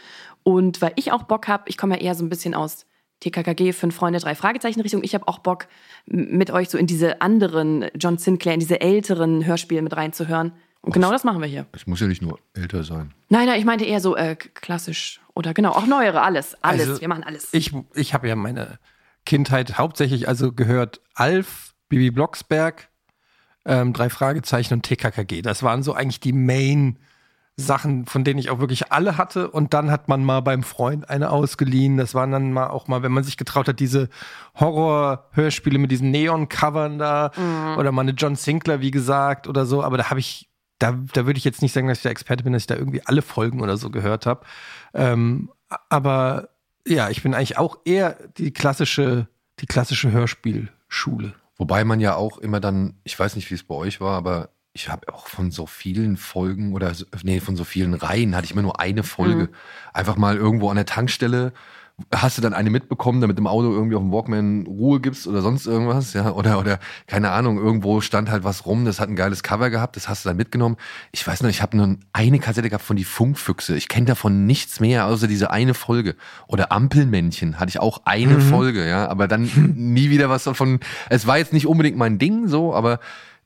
und 0.44 0.82
weil 0.82 0.92
ich 0.96 1.12
auch 1.12 1.24
Bock 1.24 1.48
habe. 1.48 1.64
Ich 1.68 1.78
komme 1.78 1.96
ja 1.96 2.02
eher 2.02 2.16
so 2.16 2.26
ein 2.26 2.30
bisschen 2.30 2.54
aus 2.54 2.86
TKKG, 3.22 3.72
Fünf 3.72 3.96
Freunde, 3.96 4.20
drei 4.20 4.36
Fragezeichen 4.36 4.82
Richtung. 4.82 5.04
Ich 5.04 5.14
habe 5.14 5.28
auch 5.28 5.40
Bock, 5.40 5.68
mit 6.08 6.52
euch 6.52 6.70
so 6.70 6.78
in 6.78 6.88
diese 6.88 7.22
anderen 7.22 7.86
John 7.96 8.18
Sinclair, 8.18 8.56
in 8.56 8.60
diese 8.60 8.82
älteren 8.82 9.46
Hörspiele 9.46 9.82
mit 9.82 9.96
reinzuhören. 9.96 10.52
Und 10.86 10.94
genau 10.94 11.12
das 11.12 11.24
machen 11.24 11.42
wir 11.42 11.48
hier. 11.48 11.66
es 11.72 11.88
muss 11.88 12.00
ja 12.00 12.08
nicht 12.08 12.22
nur 12.22 12.40
älter 12.54 12.84
sein. 12.84 13.14
Nein, 13.30 13.48
nein, 13.48 13.60
ich 13.60 13.66
meinte 13.66 13.86
eher 13.86 14.00
so 14.00 14.16
äh, 14.16 14.36
klassisch 14.36 15.20
oder 15.34 15.54
genau, 15.54 15.72
auch 15.72 15.88
neuere, 15.88 16.22
alles, 16.22 16.56
alles. 16.64 16.88
Also, 16.88 17.02
wir 17.02 17.08
machen 17.08 17.24
alles. 17.24 17.50
Ich, 17.54 17.74
ich 17.96 18.14
habe 18.14 18.28
ja 18.28 18.36
meine 18.36 18.78
Kindheit 19.26 19.78
hauptsächlich 19.78 20.28
also 20.28 20.52
gehört 20.52 21.02
Alf, 21.16 21.74
Bibi 21.90 22.12
Blocksberg, 22.12 22.90
ähm, 23.66 23.94
drei 23.94 24.10
Fragezeichen 24.10 24.76
und 24.76 24.84
TKKG. 24.84 25.42
Das 25.42 25.64
waren 25.64 25.82
so 25.82 25.94
eigentlich 25.94 26.20
die 26.20 26.34
Main 26.34 27.00
Sachen, 27.58 28.06
von 28.06 28.24
denen 28.26 28.38
ich 28.38 28.50
auch 28.50 28.60
wirklich 28.60 28.92
alle 28.92 29.18
hatte. 29.18 29.50
Und 29.50 29.74
dann 29.74 29.90
hat 29.90 30.10
man 30.10 30.24
mal 30.24 30.42
beim 30.42 30.62
Freund 30.62 31.10
eine 31.10 31.32
ausgeliehen. 31.32 31.98
Das 31.98 32.14
waren 32.14 32.32
dann 32.32 32.52
mal 32.52 32.68
auch 32.68 32.88
mal, 32.88 33.02
wenn 33.02 33.14
man 33.14 33.24
sich 33.24 33.38
getraut 33.38 33.68
hat, 33.68 33.80
diese 33.80 34.10
Horror-Hörspiele 34.60 35.80
mit 35.80 35.90
diesen 35.90 36.12
Neon-Covern 36.12 37.00
da 37.00 37.32
oder 37.78 37.92
mal 37.92 38.02
eine 38.02 38.12
John 38.12 38.36
Sinclair, 38.36 38.82
wie 38.82 38.92
gesagt, 38.92 39.48
oder 39.48 39.66
so. 39.66 39.82
Aber 39.82 39.98
da 39.98 40.10
habe 40.10 40.20
ich, 40.20 40.50
da, 40.86 41.00
da 41.14 41.26
würde 41.26 41.38
ich 41.38 41.44
jetzt 41.44 41.62
nicht 41.62 41.74
sagen, 41.74 41.88
dass 41.88 42.00
ich 42.00 42.04
der 42.04 42.12
Experte 42.12 42.44
bin, 42.44 42.54
dass 42.54 42.64
ich 42.64 42.68
da 42.68 42.76
irgendwie 42.76 43.02
alle 43.06 43.22
Folgen 43.22 43.62
oder 43.62 43.78
so 43.78 43.90
gehört 43.90 44.26
habe. 44.26 44.46
Ähm, 44.94 45.52
aber 45.90 46.50
ja, 46.88 47.10
ich 47.10 47.24
bin 47.24 47.34
eigentlich 47.34 47.58
auch 47.58 47.80
eher 47.86 48.18
die 48.38 48.52
klassische, 48.52 49.28
die 49.60 49.66
klassische 49.66 50.12
Hörspielschule. 50.12 51.34
Wobei 51.58 51.84
man 51.84 52.00
ja 52.00 52.16
auch 52.16 52.38
immer 52.38 52.60
dann, 52.60 53.00
ich 53.04 53.18
weiß 53.18 53.36
nicht, 53.36 53.50
wie 53.50 53.56
es 53.56 53.64
bei 53.64 53.76
euch 53.76 54.00
war, 54.00 54.16
aber 54.16 54.50
ich 54.74 54.90
habe 54.90 55.12
auch 55.14 55.28
von 55.28 55.52
so 55.52 55.66
vielen 55.66 56.18
Folgen 56.18 56.74
oder 56.74 56.92
nee, 57.24 57.40
von 57.40 57.56
so 57.56 57.64
vielen 57.64 57.94
Reihen 57.94 58.36
hatte 58.36 58.46
ich 58.46 58.52
immer 58.52 58.62
nur 58.62 58.80
eine 58.80 59.04
Folge. 59.04 59.50
Einfach 59.94 60.18
mal 60.18 60.36
irgendwo 60.36 60.70
an 60.70 60.76
der 60.76 60.86
Tankstelle 60.86 61.54
hast 62.14 62.38
du 62.38 62.42
dann 62.42 62.54
eine 62.54 62.70
mitbekommen, 62.70 63.22
damit 63.22 63.38
im 63.38 63.48
Auto 63.48 63.72
irgendwie 63.72 63.96
auf 63.96 64.02
dem 64.02 64.12
Walkman 64.12 64.66
Ruhe 64.68 65.00
gibst 65.00 65.28
oder 65.28 65.42
sonst 65.42 65.66
irgendwas, 65.66 66.14
ja, 66.14 66.32
oder 66.32 66.60
oder 66.60 66.80
keine 67.08 67.32
Ahnung, 67.32 67.58
irgendwo 67.58 68.02
stand 68.02 68.30
halt 68.30 68.44
was 68.44 68.66
rum, 68.66 68.84
das 68.84 69.00
hat 69.00 69.08
ein 69.08 69.16
geiles 69.16 69.44
Cover 69.44 69.70
gehabt, 69.70 69.96
das 69.96 70.10
hast 70.10 70.26
du 70.26 70.30
dann 70.30 70.38
mitgenommen. 70.38 70.76
Ich 71.14 71.26
weiß 71.26 71.42
noch, 71.42 71.50
ich 71.50 71.62
habe 71.62 71.78
nur 71.78 71.96
eine 72.12 72.40
Kassette 72.40 72.70
gehabt 72.70 72.84
von 72.84 72.98
die 72.98 73.06
Funkfüchse. 73.06 73.78
Ich 73.78 73.88
kenne 73.88 74.08
davon 74.08 74.46
nichts 74.46 74.82
mehr 74.82 75.06
außer 75.06 75.28
diese 75.28 75.52
eine 75.52 75.74
Folge 75.74 76.16
oder 76.48 76.72
Ampelmännchen 76.72 77.60
hatte 77.60 77.70
ich 77.70 77.80
auch 77.80 78.02
eine 78.06 78.42
Folge, 78.42 78.88
ja, 78.88 79.08
aber 79.08 79.28
dann 79.28 79.50
nie 79.76 80.10
wieder 80.10 80.30
was 80.30 80.44
davon. 80.44 80.80
Es 81.10 81.28
war 81.28 81.38
jetzt 81.38 81.54
nicht 81.54 81.68
unbedingt 81.68 81.98
mein 81.98 82.20
Ding 82.20 82.50
so, 82.50 82.74
aber 82.74 83.00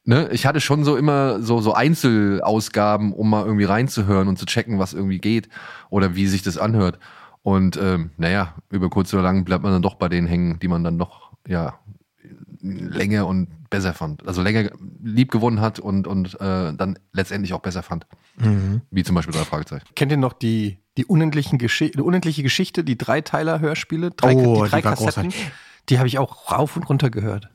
ne, 0.05 0.27
ich 0.31 0.47
hatte 0.47 0.59
schon 0.59 0.83
so 0.83 0.95
immer 0.95 1.41
so, 1.41 1.61
so 1.61 1.73
Einzelausgaben, 1.73 3.13
um 3.13 3.29
mal 3.29 3.45
irgendwie 3.45 3.65
reinzuhören 3.65 4.27
und 4.27 4.39
zu 4.39 4.47
checken, 4.47 4.79
was 4.79 4.93
irgendwie 4.93 5.19
geht 5.19 5.49
oder 5.91 6.15
wie 6.15 6.25
sich 6.25 6.41
das 6.41 6.57
anhört. 6.57 6.97
Und 7.41 7.77
ähm, 7.77 8.11
naja, 8.17 8.55
über 8.69 8.89
kurz 8.89 9.13
oder 9.13 9.23
lang 9.23 9.45
bleibt 9.45 9.63
man 9.63 9.71
dann 9.71 9.81
doch 9.81 9.95
bei 9.95 10.09
denen 10.09 10.27
hängen, 10.27 10.59
die 10.59 10.67
man 10.67 10.83
dann 10.83 10.97
doch, 10.97 11.31
ja, 11.47 11.79
länger 12.61 13.27
und 13.27 13.69
besser 13.69 13.93
fand. 13.93 14.27
Also 14.27 14.41
länger 14.41 14.71
lieb 15.01 15.31
gewonnen 15.31 15.61
hat 15.61 15.79
und, 15.79 16.07
und 16.07 16.35
äh, 16.41 16.73
dann 16.73 16.99
letztendlich 17.13 17.53
auch 17.53 17.61
besser 17.61 17.83
fand. 17.83 18.05
Wie 18.91 19.03
zum 19.03 19.15
Beispiel 19.15 19.33
drei 19.33 19.45
Fragezeichen. 19.45 19.85
Kennt 19.95 20.11
ihr 20.11 20.17
noch 20.17 20.33
die, 20.33 20.79
die, 20.97 21.05
unendlichen 21.05 21.57
Geschi 21.57 21.91
die 21.91 22.01
unendliche 22.01 22.43
Geschichte, 22.43 22.83
die 22.83 22.97
Dreiteiler-Hörspiele? 22.97 24.11
Drei, 24.11 24.35
Oh, 24.35 24.63
die 24.63 24.69
drei 24.69 24.77
die 24.77 24.83
Kassetten? 24.83 25.33
Die 25.89 25.97
habe 25.97 26.07
ich 26.07 26.19
auch 26.19 26.51
rauf 26.51 26.75
und 26.75 26.83
runter 26.89 27.09
gehört. 27.09 27.49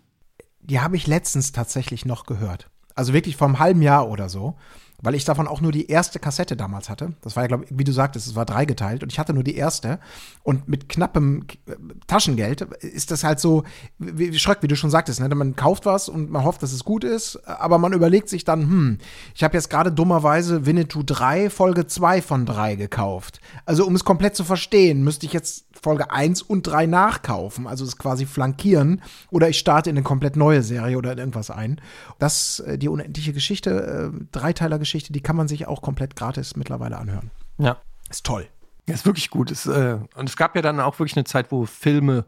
Die 0.60 0.80
habe 0.80 0.96
ich 0.96 1.06
letztens 1.06 1.52
tatsächlich 1.52 2.04
noch 2.04 2.26
gehört. 2.26 2.70
Also 2.94 3.12
wirklich 3.12 3.36
vor 3.36 3.48
einem 3.48 3.58
halben 3.58 3.82
Jahr 3.82 4.08
oder 4.08 4.28
so. 4.28 4.56
Weil 5.04 5.14
ich 5.14 5.24
davon 5.24 5.46
auch 5.46 5.60
nur 5.60 5.70
die 5.70 5.88
erste 5.88 6.18
Kassette 6.18 6.56
damals 6.56 6.88
hatte. 6.88 7.12
Das 7.20 7.36
war 7.36 7.44
ja, 7.44 7.48
glaube 7.48 7.64
ich, 7.64 7.78
wie 7.78 7.84
du 7.84 7.92
sagtest, 7.92 8.26
es 8.26 8.34
war 8.34 8.46
dreigeteilt 8.46 9.02
und 9.02 9.12
ich 9.12 9.18
hatte 9.18 9.34
nur 9.34 9.44
die 9.44 9.54
erste. 9.54 10.00
Und 10.42 10.66
mit 10.66 10.88
knappem 10.88 11.44
äh, 11.66 11.72
Taschengeld 12.06 12.62
ist 12.80 13.10
das 13.10 13.22
halt 13.22 13.38
so, 13.38 13.64
wie, 13.98 14.36
Schröck, 14.38 14.58
wie 14.62 14.68
du 14.68 14.76
schon 14.76 14.90
sagtest, 14.90 15.20
ne? 15.20 15.28
man 15.34 15.56
kauft 15.56 15.84
was 15.84 16.08
und 16.08 16.30
man 16.30 16.44
hofft, 16.44 16.62
dass 16.62 16.72
es 16.72 16.84
gut 16.84 17.04
ist, 17.04 17.36
aber 17.46 17.78
man 17.78 17.92
überlegt 17.92 18.28
sich 18.28 18.44
dann, 18.44 18.62
hm, 18.62 18.98
ich 19.34 19.44
habe 19.44 19.54
jetzt 19.54 19.68
gerade 19.68 19.92
dummerweise 19.92 20.64
Winnetou 20.64 21.02
3, 21.04 21.50
Folge 21.50 21.86
2 21.86 22.22
von 22.22 22.46
3 22.46 22.76
gekauft. 22.76 23.40
Also 23.66 23.86
um 23.86 23.94
es 23.94 24.04
komplett 24.04 24.34
zu 24.34 24.44
verstehen, 24.44 25.04
müsste 25.04 25.26
ich 25.26 25.32
jetzt 25.32 25.66
Folge 25.84 26.10
1 26.10 26.40
und 26.40 26.66
3 26.66 26.86
nachkaufen, 26.86 27.66
also 27.66 27.84
es 27.84 27.98
quasi 27.98 28.24
flankieren 28.24 29.02
oder 29.30 29.50
ich 29.50 29.58
starte 29.58 29.90
in 29.90 29.96
eine 29.96 30.02
komplett 30.02 30.34
neue 30.34 30.62
Serie 30.62 30.96
oder 30.96 31.12
in 31.12 31.18
irgendwas 31.18 31.50
ein. 31.50 31.78
Das, 32.18 32.60
äh, 32.60 32.78
die 32.78 32.88
unendliche 32.88 33.34
Geschichte, 33.34 34.10
äh, 34.14 34.24
Dreiteiler-Geschichte, 34.32 35.12
die 35.12 35.20
kann 35.20 35.36
man 35.36 35.46
sich 35.46 35.66
auch 35.66 35.82
komplett 35.82 36.16
gratis 36.16 36.56
mittlerweile 36.56 36.96
anhören. 36.96 37.30
Ja. 37.58 37.76
Ist 38.08 38.24
toll. 38.24 38.46
Ja, 38.88 38.94
ist 38.94 39.04
wirklich 39.04 39.28
gut. 39.28 39.50
Ist, 39.50 39.66
äh, 39.66 39.98
und 40.16 40.26
es 40.26 40.36
gab 40.38 40.56
ja 40.56 40.62
dann 40.62 40.80
auch 40.80 40.98
wirklich 40.98 41.16
eine 41.16 41.24
Zeit, 41.24 41.52
wo 41.52 41.66
Filme, 41.66 42.24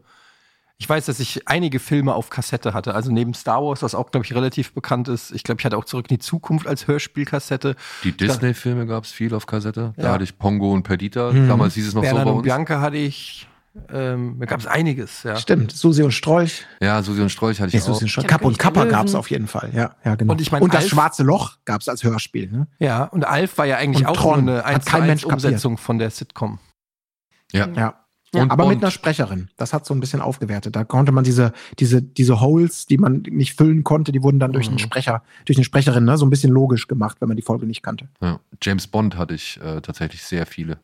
ich 0.79 0.87
weiß, 0.87 1.05
dass 1.07 1.19
ich 1.19 1.47
einige 1.47 1.79
Filme 1.79 2.13
auf 2.13 2.29
Kassette 2.29 2.73
hatte. 2.73 2.93
Also 2.93 3.11
neben 3.11 3.33
Star 3.33 3.63
Wars, 3.63 3.81
was 3.81 3.95
auch, 3.95 4.11
glaube 4.11 4.25
ich, 4.25 4.33
relativ 4.35 4.73
bekannt 4.73 5.07
ist. 5.07 5.31
Ich 5.31 5.43
glaube, 5.43 5.59
ich 5.59 5.65
hatte 5.65 5.77
auch 5.77 5.85
Zurück 5.85 6.05
in 6.09 6.15
die 6.17 6.19
Zukunft 6.19 6.67
als 6.67 6.87
Hörspielkassette. 6.87 7.75
Die 8.03 8.11
Disney-Filme 8.11 8.85
gab 8.85 9.03
es 9.03 9.11
viel 9.11 9.33
auf 9.33 9.45
Kassette. 9.47 9.93
Da 9.97 10.03
Ja. 10.03 10.11
hatte 10.13 10.23
ich 10.23 10.37
Pongo 10.37 10.71
und 10.73 10.83
Perdita. 10.83 11.31
Damals 11.31 11.73
hieß 11.73 11.87
es 11.87 11.93
noch 11.95 12.01
Bernhard 12.03 12.21
so 12.21 12.25
bei 12.25 12.31
und 12.31 12.37
uns. 12.39 12.45
Bianca 12.45 12.79
hatte 12.81 12.97
ich. 12.97 13.47
Ähm, 13.93 14.37
da 14.39 14.47
gab 14.47 14.59
es 14.59 14.65
einiges, 14.65 15.21
ja. 15.21 15.35
Stimmt, 15.35 15.71
Susi 15.71 16.01
und 16.01 16.11
Strolch. 16.11 16.65
Ja, 16.81 17.03
Susi 17.03 17.21
und 17.21 17.29
Strolch 17.29 17.59
hatte 17.61 17.69
Nee, 17.71 17.77
ich 17.77 17.83
auch. 17.83 17.87
Susi 17.89 18.05
und 18.05 18.09
Strolch. 18.09 18.27
Kapp 18.27 18.43
und 18.43 18.57
Kappa 18.57 18.85
gab 18.85 19.05
es 19.05 19.13
auf 19.13 19.29
jeden 19.29 19.45
Fall. 19.45 19.69
Ja, 19.71 19.95
ja, 20.03 20.15
genau. 20.15 20.33
Und 20.33 20.41
ich 20.41 20.51
mein, 20.51 20.63
und 20.63 20.73
das 20.73 20.81
Alf- 20.85 20.89
Schwarze 20.89 21.21
Loch 21.21 21.57
gab 21.63 21.81
es 21.81 21.87
als 21.87 22.03
Hörspiel. 22.03 22.49
Ne? 22.51 22.67
Ja, 22.79 23.03
und 23.03 23.23
Alf 23.27 23.55
war 23.59 23.65
ja 23.67 23.77
eigentlich 23.77 24.07
Und 24.07 24.11
auch 24.13 24.17
Tron 24.17 24.45
nur 24.45 24.53
eine 24.55 24.63
hat 24.63 24.65
1 24.77 24.85
zu 24.85 24.91
kein 24.91 25.01
1 25.01 25.07
Mensch 25.09 25.21
kapiert. 25.23 25.45
Umsetzung 25.45 25.77
von 25.77 25.99
der 25.99 26.09
Sitcom. 26.09 26.57
Ja. 27.51 27.67
Ja. 27.75 28.03
Und 28.41 28.51
aber 28.51 28.65
mit 28.65 28.75
Bond. 28.75 28.83
einer 28.83 28.91
Sprecherin. 28.91 29.49
Das 29.57 29.73
hat 29.73 29.85
so 29.85 29.93
ein 29.93 29.99
bisschen 29.99 30.21
aufgewertet. 30.21 30.75
Da 30.75 30.83
konnte 30.83 31.11
man 31.11 31.23
diese, 31.23 31.53
diese, 31.79 32.01
diese 32.01 32.39
Holes, 32.41 32.85
die 32.85 32.97
man 32.97 33.23
nicht 33.29 33.55
füllen 33.57 33.83
konnte, 33.83 34.11
die 34.11 34.23
wurden 34.23 34.39
dann 34.39 34.53
durch 34.53 34.67
Mhm. 34.67 34.71
einen 34.73 34.79
Sprecher, 34.79 35.23
durch 35.45 35.57
eine 35.57 35.63
Sprecherin, 35.65 36.05
ne, 36.05 36.17
so 36.17 36.25
ein 36.25 36.29
bisschen 36.29 36.51
logisch 36.51 36.87
gemacht, 36.87 37.17
wenn 37.19 37.27
man 37.27 37.37
die 37.37 37.43
Folge 37.43 37.65
nicht 37.65 37.83
kannte. 37.83 38.07
Ja. 38.21 38.39
James 38.61 38.87
Bond 38.87 39.17
hatte 39.17 39.33
ich 39.35 39.59
äh, 39.63 39.81
tatsächlich 39.81 40.23
sehr 40.23 40.45
viele. 40.45 40.77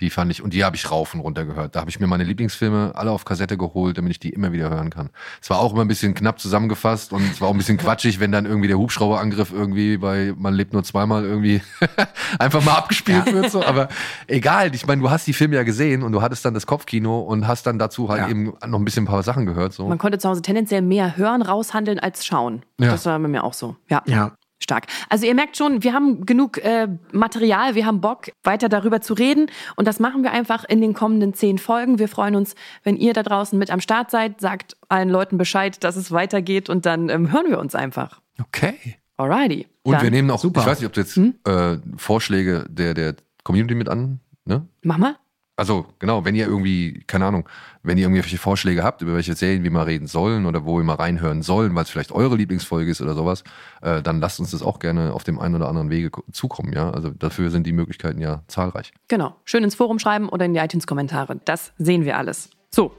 Die 0.00 0.10
fand 0.10 0.30
ich, 0.30 0.42
und 0.42 0.52
die 0.52 0.64
habe 0.64 0.76
ich 0.76 0.90
rauf 0.90 1.12
und 1.12 1.20
runter 1.20 1.44
gehört. 1.44 1.74
Da 1.74 1.80
habe 1.80 1.90
ich 1.90 1.98
mir 1.98 2.06
meine 2.06 2.22
Lieblingsfilme 2.22 2.92
alle 2.94 3.10
auf 3.10 3.24
Kassette 3.24 3.56
geholt, 3.56 3.98
damit 3.98 4.12
ich 4.12 4.20
die 4.20 4.30
immer 4.30 4.52
wieder 4.52 4.70
hören 4.70 4.90
kann. 4.90 5.10
Es 5.42 5.50
war 5.50 5.58
auch 5.58 5.72
immer 5.72 5.82
ein 5.82 5.88
bisschen 5.88 6.14
knapp 6.14 6.38
zusammengefasst 6.38 7.12
und 7.12 7.22
es 7.30 7.40
war 7.40 7.48
auch 7.48 7.52
ein 7.52 7.58
bisschen 7.58 7.78
quatschig, 7.78 8.20
wenn 8.20 8.30
dann 8.30 8.46
irgendwie 8.46 8.68
der 8.68 8.78
Hubschrauberangriff 8.78 9.52
irgendwie 9.52 9.96
bei 9.96 10.32
Man 10.36 10.54
lebt 10.54 10.72
nur 10.72 10.84
zweimal 10.84 11.24
irgendwie 11.24 11.60
einfach 12.38 12.64
mal 12.64 12.74
abgespielt 12.74 13.32
wird. 13.32 13.50
So. 13.50 13.64
Aber 13.64 13.88
egal, 14.28 14.74
ich 14.74 14.86
meine, 14.86 15.02
du 15.02 15.10
hast 15.10 15.26
die 15.26 15.32
Filme 15.32 15.56
ja 15.56 15.64
gesehen 15.64 16.02
und 16.02 16.12
du 16.12 16.22
hattest 16.22 16.44
dann 16.44 16.54
das 16.54 16.66
Kopfkino 16.66 17.20
und 17.20 17.48
hast 17.48 17.66
dann 17.66 17.78
dazu 17.78 18.08
halt 18.08 18.22
Ja. 18.22 18.28
eben 18.28 18.52
noch 18.66 18.78
ein 18.78 18.84
bisschen 18.84 19.04
ein 19.04 19.08
paar 19.08 19.22
Sachen 19.22 19.46
gehört. 19.46 19.72
So. 19.72 19.88
Man 19.88 19.98
konnte 19.98 20.18
zu 20.18 20.28
Hause 20.28 20.42
tendenziell 20.42 20.82
mehr 20.82 21.16
hören, 21.16 21.42
raushandeln 21.42 21.98
als 21.98 22.24
schauen. 22.24 22.62
Ja. 22.80 22.92
Das 22.92 23.04
war 23.06 23.18
bei 23.18 23.28
mir 23.28 23.42
auch 23.42 23.54
so. 23.54 23.76
Ja. 23.88 24.02
Ja. 24.06 24.32
Stark. 24.60 24.86
Also 25.08 25.26
ihr 25.26 25.34
merkt 25.34 25.56
schon, 25.56 25.82
wir 25.82 25.92
haben 25.92 26.26
genug 26.26 26.58
äh, 26.58 26.88
Material, 27.12 27.74
wir 27.74 27.86
haben 27.86 28.00
Bock, 28.00 28.30
weiter 28.42 28.68
darüber 28.68 29.00
zu 29.00 29.14
reden. 29.14 29.50
Und 29.76 29.86
das 29.86 30.00
machen 30.00 30.22
wir 30.22 30.32
einfach 30.32 30.64
in 30.64 30.80
den 30.80 30.94
kommenden 30.94 31.34
zehn 31.34 31.58
Folgen. 31.58 31.98
Wir 31.98 32.08
freuen 32.08 32.34
uns, 32.34 32.54
wenn 32.82 32.96
ihr 32.96 33.12
da 33.12 33.22
draußen 33.22 33.58
mit 33.58 33.70
am 33.70 33.80
Start 33.80 34.10
seid. 34.10 34.40
Sagt 34.40 34.76
allen 34.88 35.08
Leuten 35.08 35.38
Bescheid, 35.38 35.82
dass 35.84 35.96
es 35.96 36.10
weitergeht 36.10 36.68
und 36.68 36.86
dann 36.86 37.08
ähm, 37.08 37.32
hören 37.32 37.46
wir 37.48 37.58
uns 37.58 37.74
einfach. 37.74 38.20
Okay. 38.40 38.96
Alrighty. 39.16 39.66
Und 39.82 39.94
dann, 39.94 40.02
wir 40.02 40.10
nehmen 40.10 40.30
auch, 40.30 40.38
Super. 40.38 40.60
ich 40.60 40.66
weiß 40.66 40.80
nicht, 40.80 40.86
ob 40.86 40.92
du 40.92 41.00
jetzt 41.00 41.16
äh, 41.16 41.78
Vorschläge 41.96 42.66
der, 42.68 42.94
der 42.94 43.16
Community 43.42 43.74
mit 43.74 43.88
an, 43.88 44.20
ne? 44.44 44.66
Mach 44.82 44.98
mal. 44.98 45.16
Also, 45.58 45.86
genau, 45.98 46.24
wenn 46.24 46.34
ihr 46.36 46.46
irgendwie, 46.46 47.02
keine 47.06 47.26
Ahnung, 47.26 47.48
wenn 47.82 47.98
ihr 47.98 48.04
irgendwelche 48.04 48.38
Vorschläge 48.38 48.84
habt, 48.84 49.02
über 49.02 49.14
welche 49.14 49.34
Serien 49.34 49.64
wir 49.64 49.70
mal 49.72 49.82
reden 49.82 50.06
sollen 50.06 50.46
oder 50.46 50.64
wo 50.64 50.76
wir 50.78 50.84
mal 50.84 50.94
reinhören 50.94 51.42
sollen, 51.42 51.74
weil 51.74 51.82
es 51.82 51.90
vielleicht 51.90 52.12
eure 52.12 52.36
Lieblingsfolge 52.36 52.90
ist 52.90 53.00
oder 53.02 53.14
sowas, 53.14 53.42
äh, 53.82 54.00
dann 54.00 54.20
lasst 54.20 54.38
uns 54.38 54.52
das 54.52 54.62
auch 54.62 54.78
gerne 54.78 55.12
auf 55.12 55.24
dem 55.24 55.38
einen 55.40 55.56
oder 55.56 55.68
anderen 55.68 55.90
Wege 55.90 56.10
ko- 56.10 56.22
zukommen, 56.32 56.72
ja. 56.72 56.90
Also 56.90 57.10
dafür 57.10 57.50
sind 57.50 57.66
die 57.66 57.72
Möglichkeiten 57.72 58.20
ja 58.20 58.42
zahlreich. 58.46 58.92
Genau. 59.08 59.34
Schön 59.44 59.64
ins 59.64 59.74
Forum 59.74 59.98
schreiben 59.98 60.28
oder 60.28 60.44
in 60.44 60.54
die 60.54 60.60
iTunes-Kommentare. 60.60 61.40
Das 61.44 61.72
sehen 61.76 62.04
wir 62.04 62.16
alles. 62.16 62.50
So, 62.70 62.92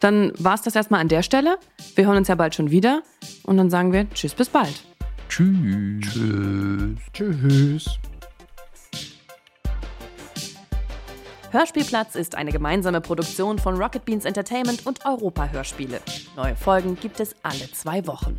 dann 0.00 0.30
war's 0.38 0.62
das 0.62 0.76
erstmal 0.76 1.00
an 1.00 1.08
der 1.08 1.22
Stelle. 1.22 1.58
Wir 1.96 2.06
hören 2.06 2.18
uns 2.18 2.28
ja 2.28 2.36
bald 2.36 2.54
schon 2.54 2.70
wieder. 2.70 3.02
Und 3.42 3.56
dann 3.56 3.70
sagen 3.70 3.92
wir 3.92 4.08
Tschüss, 4.10 4.34
bis 4.34 4.48
bald. 4.50 4.84
Tschüss. 5.28 6.14
Tschüss. 7.12 7.98
Hörspielplatz 11.54 12.16
ist 12.16 12.34
eine 12.34 12.50
gemeinsame 12.50 13.00
Produktion 13.00 13.60
von 13.60 13.80
Rocket 13.80 14.04
Beans 14.04 14.24
Entertainment 14.24 14.86
und 14.86 15.06
Europa 15.06 15.50
Hörspiele. 15.50 16.00
Neue 16.34 16.56
Folgen 16.56 16.98
gibt 17.00 17.20
es 17.20 17.36
alle 17.44 17.70
zwei 17.70 18.04
Wochen. 18.08 18.36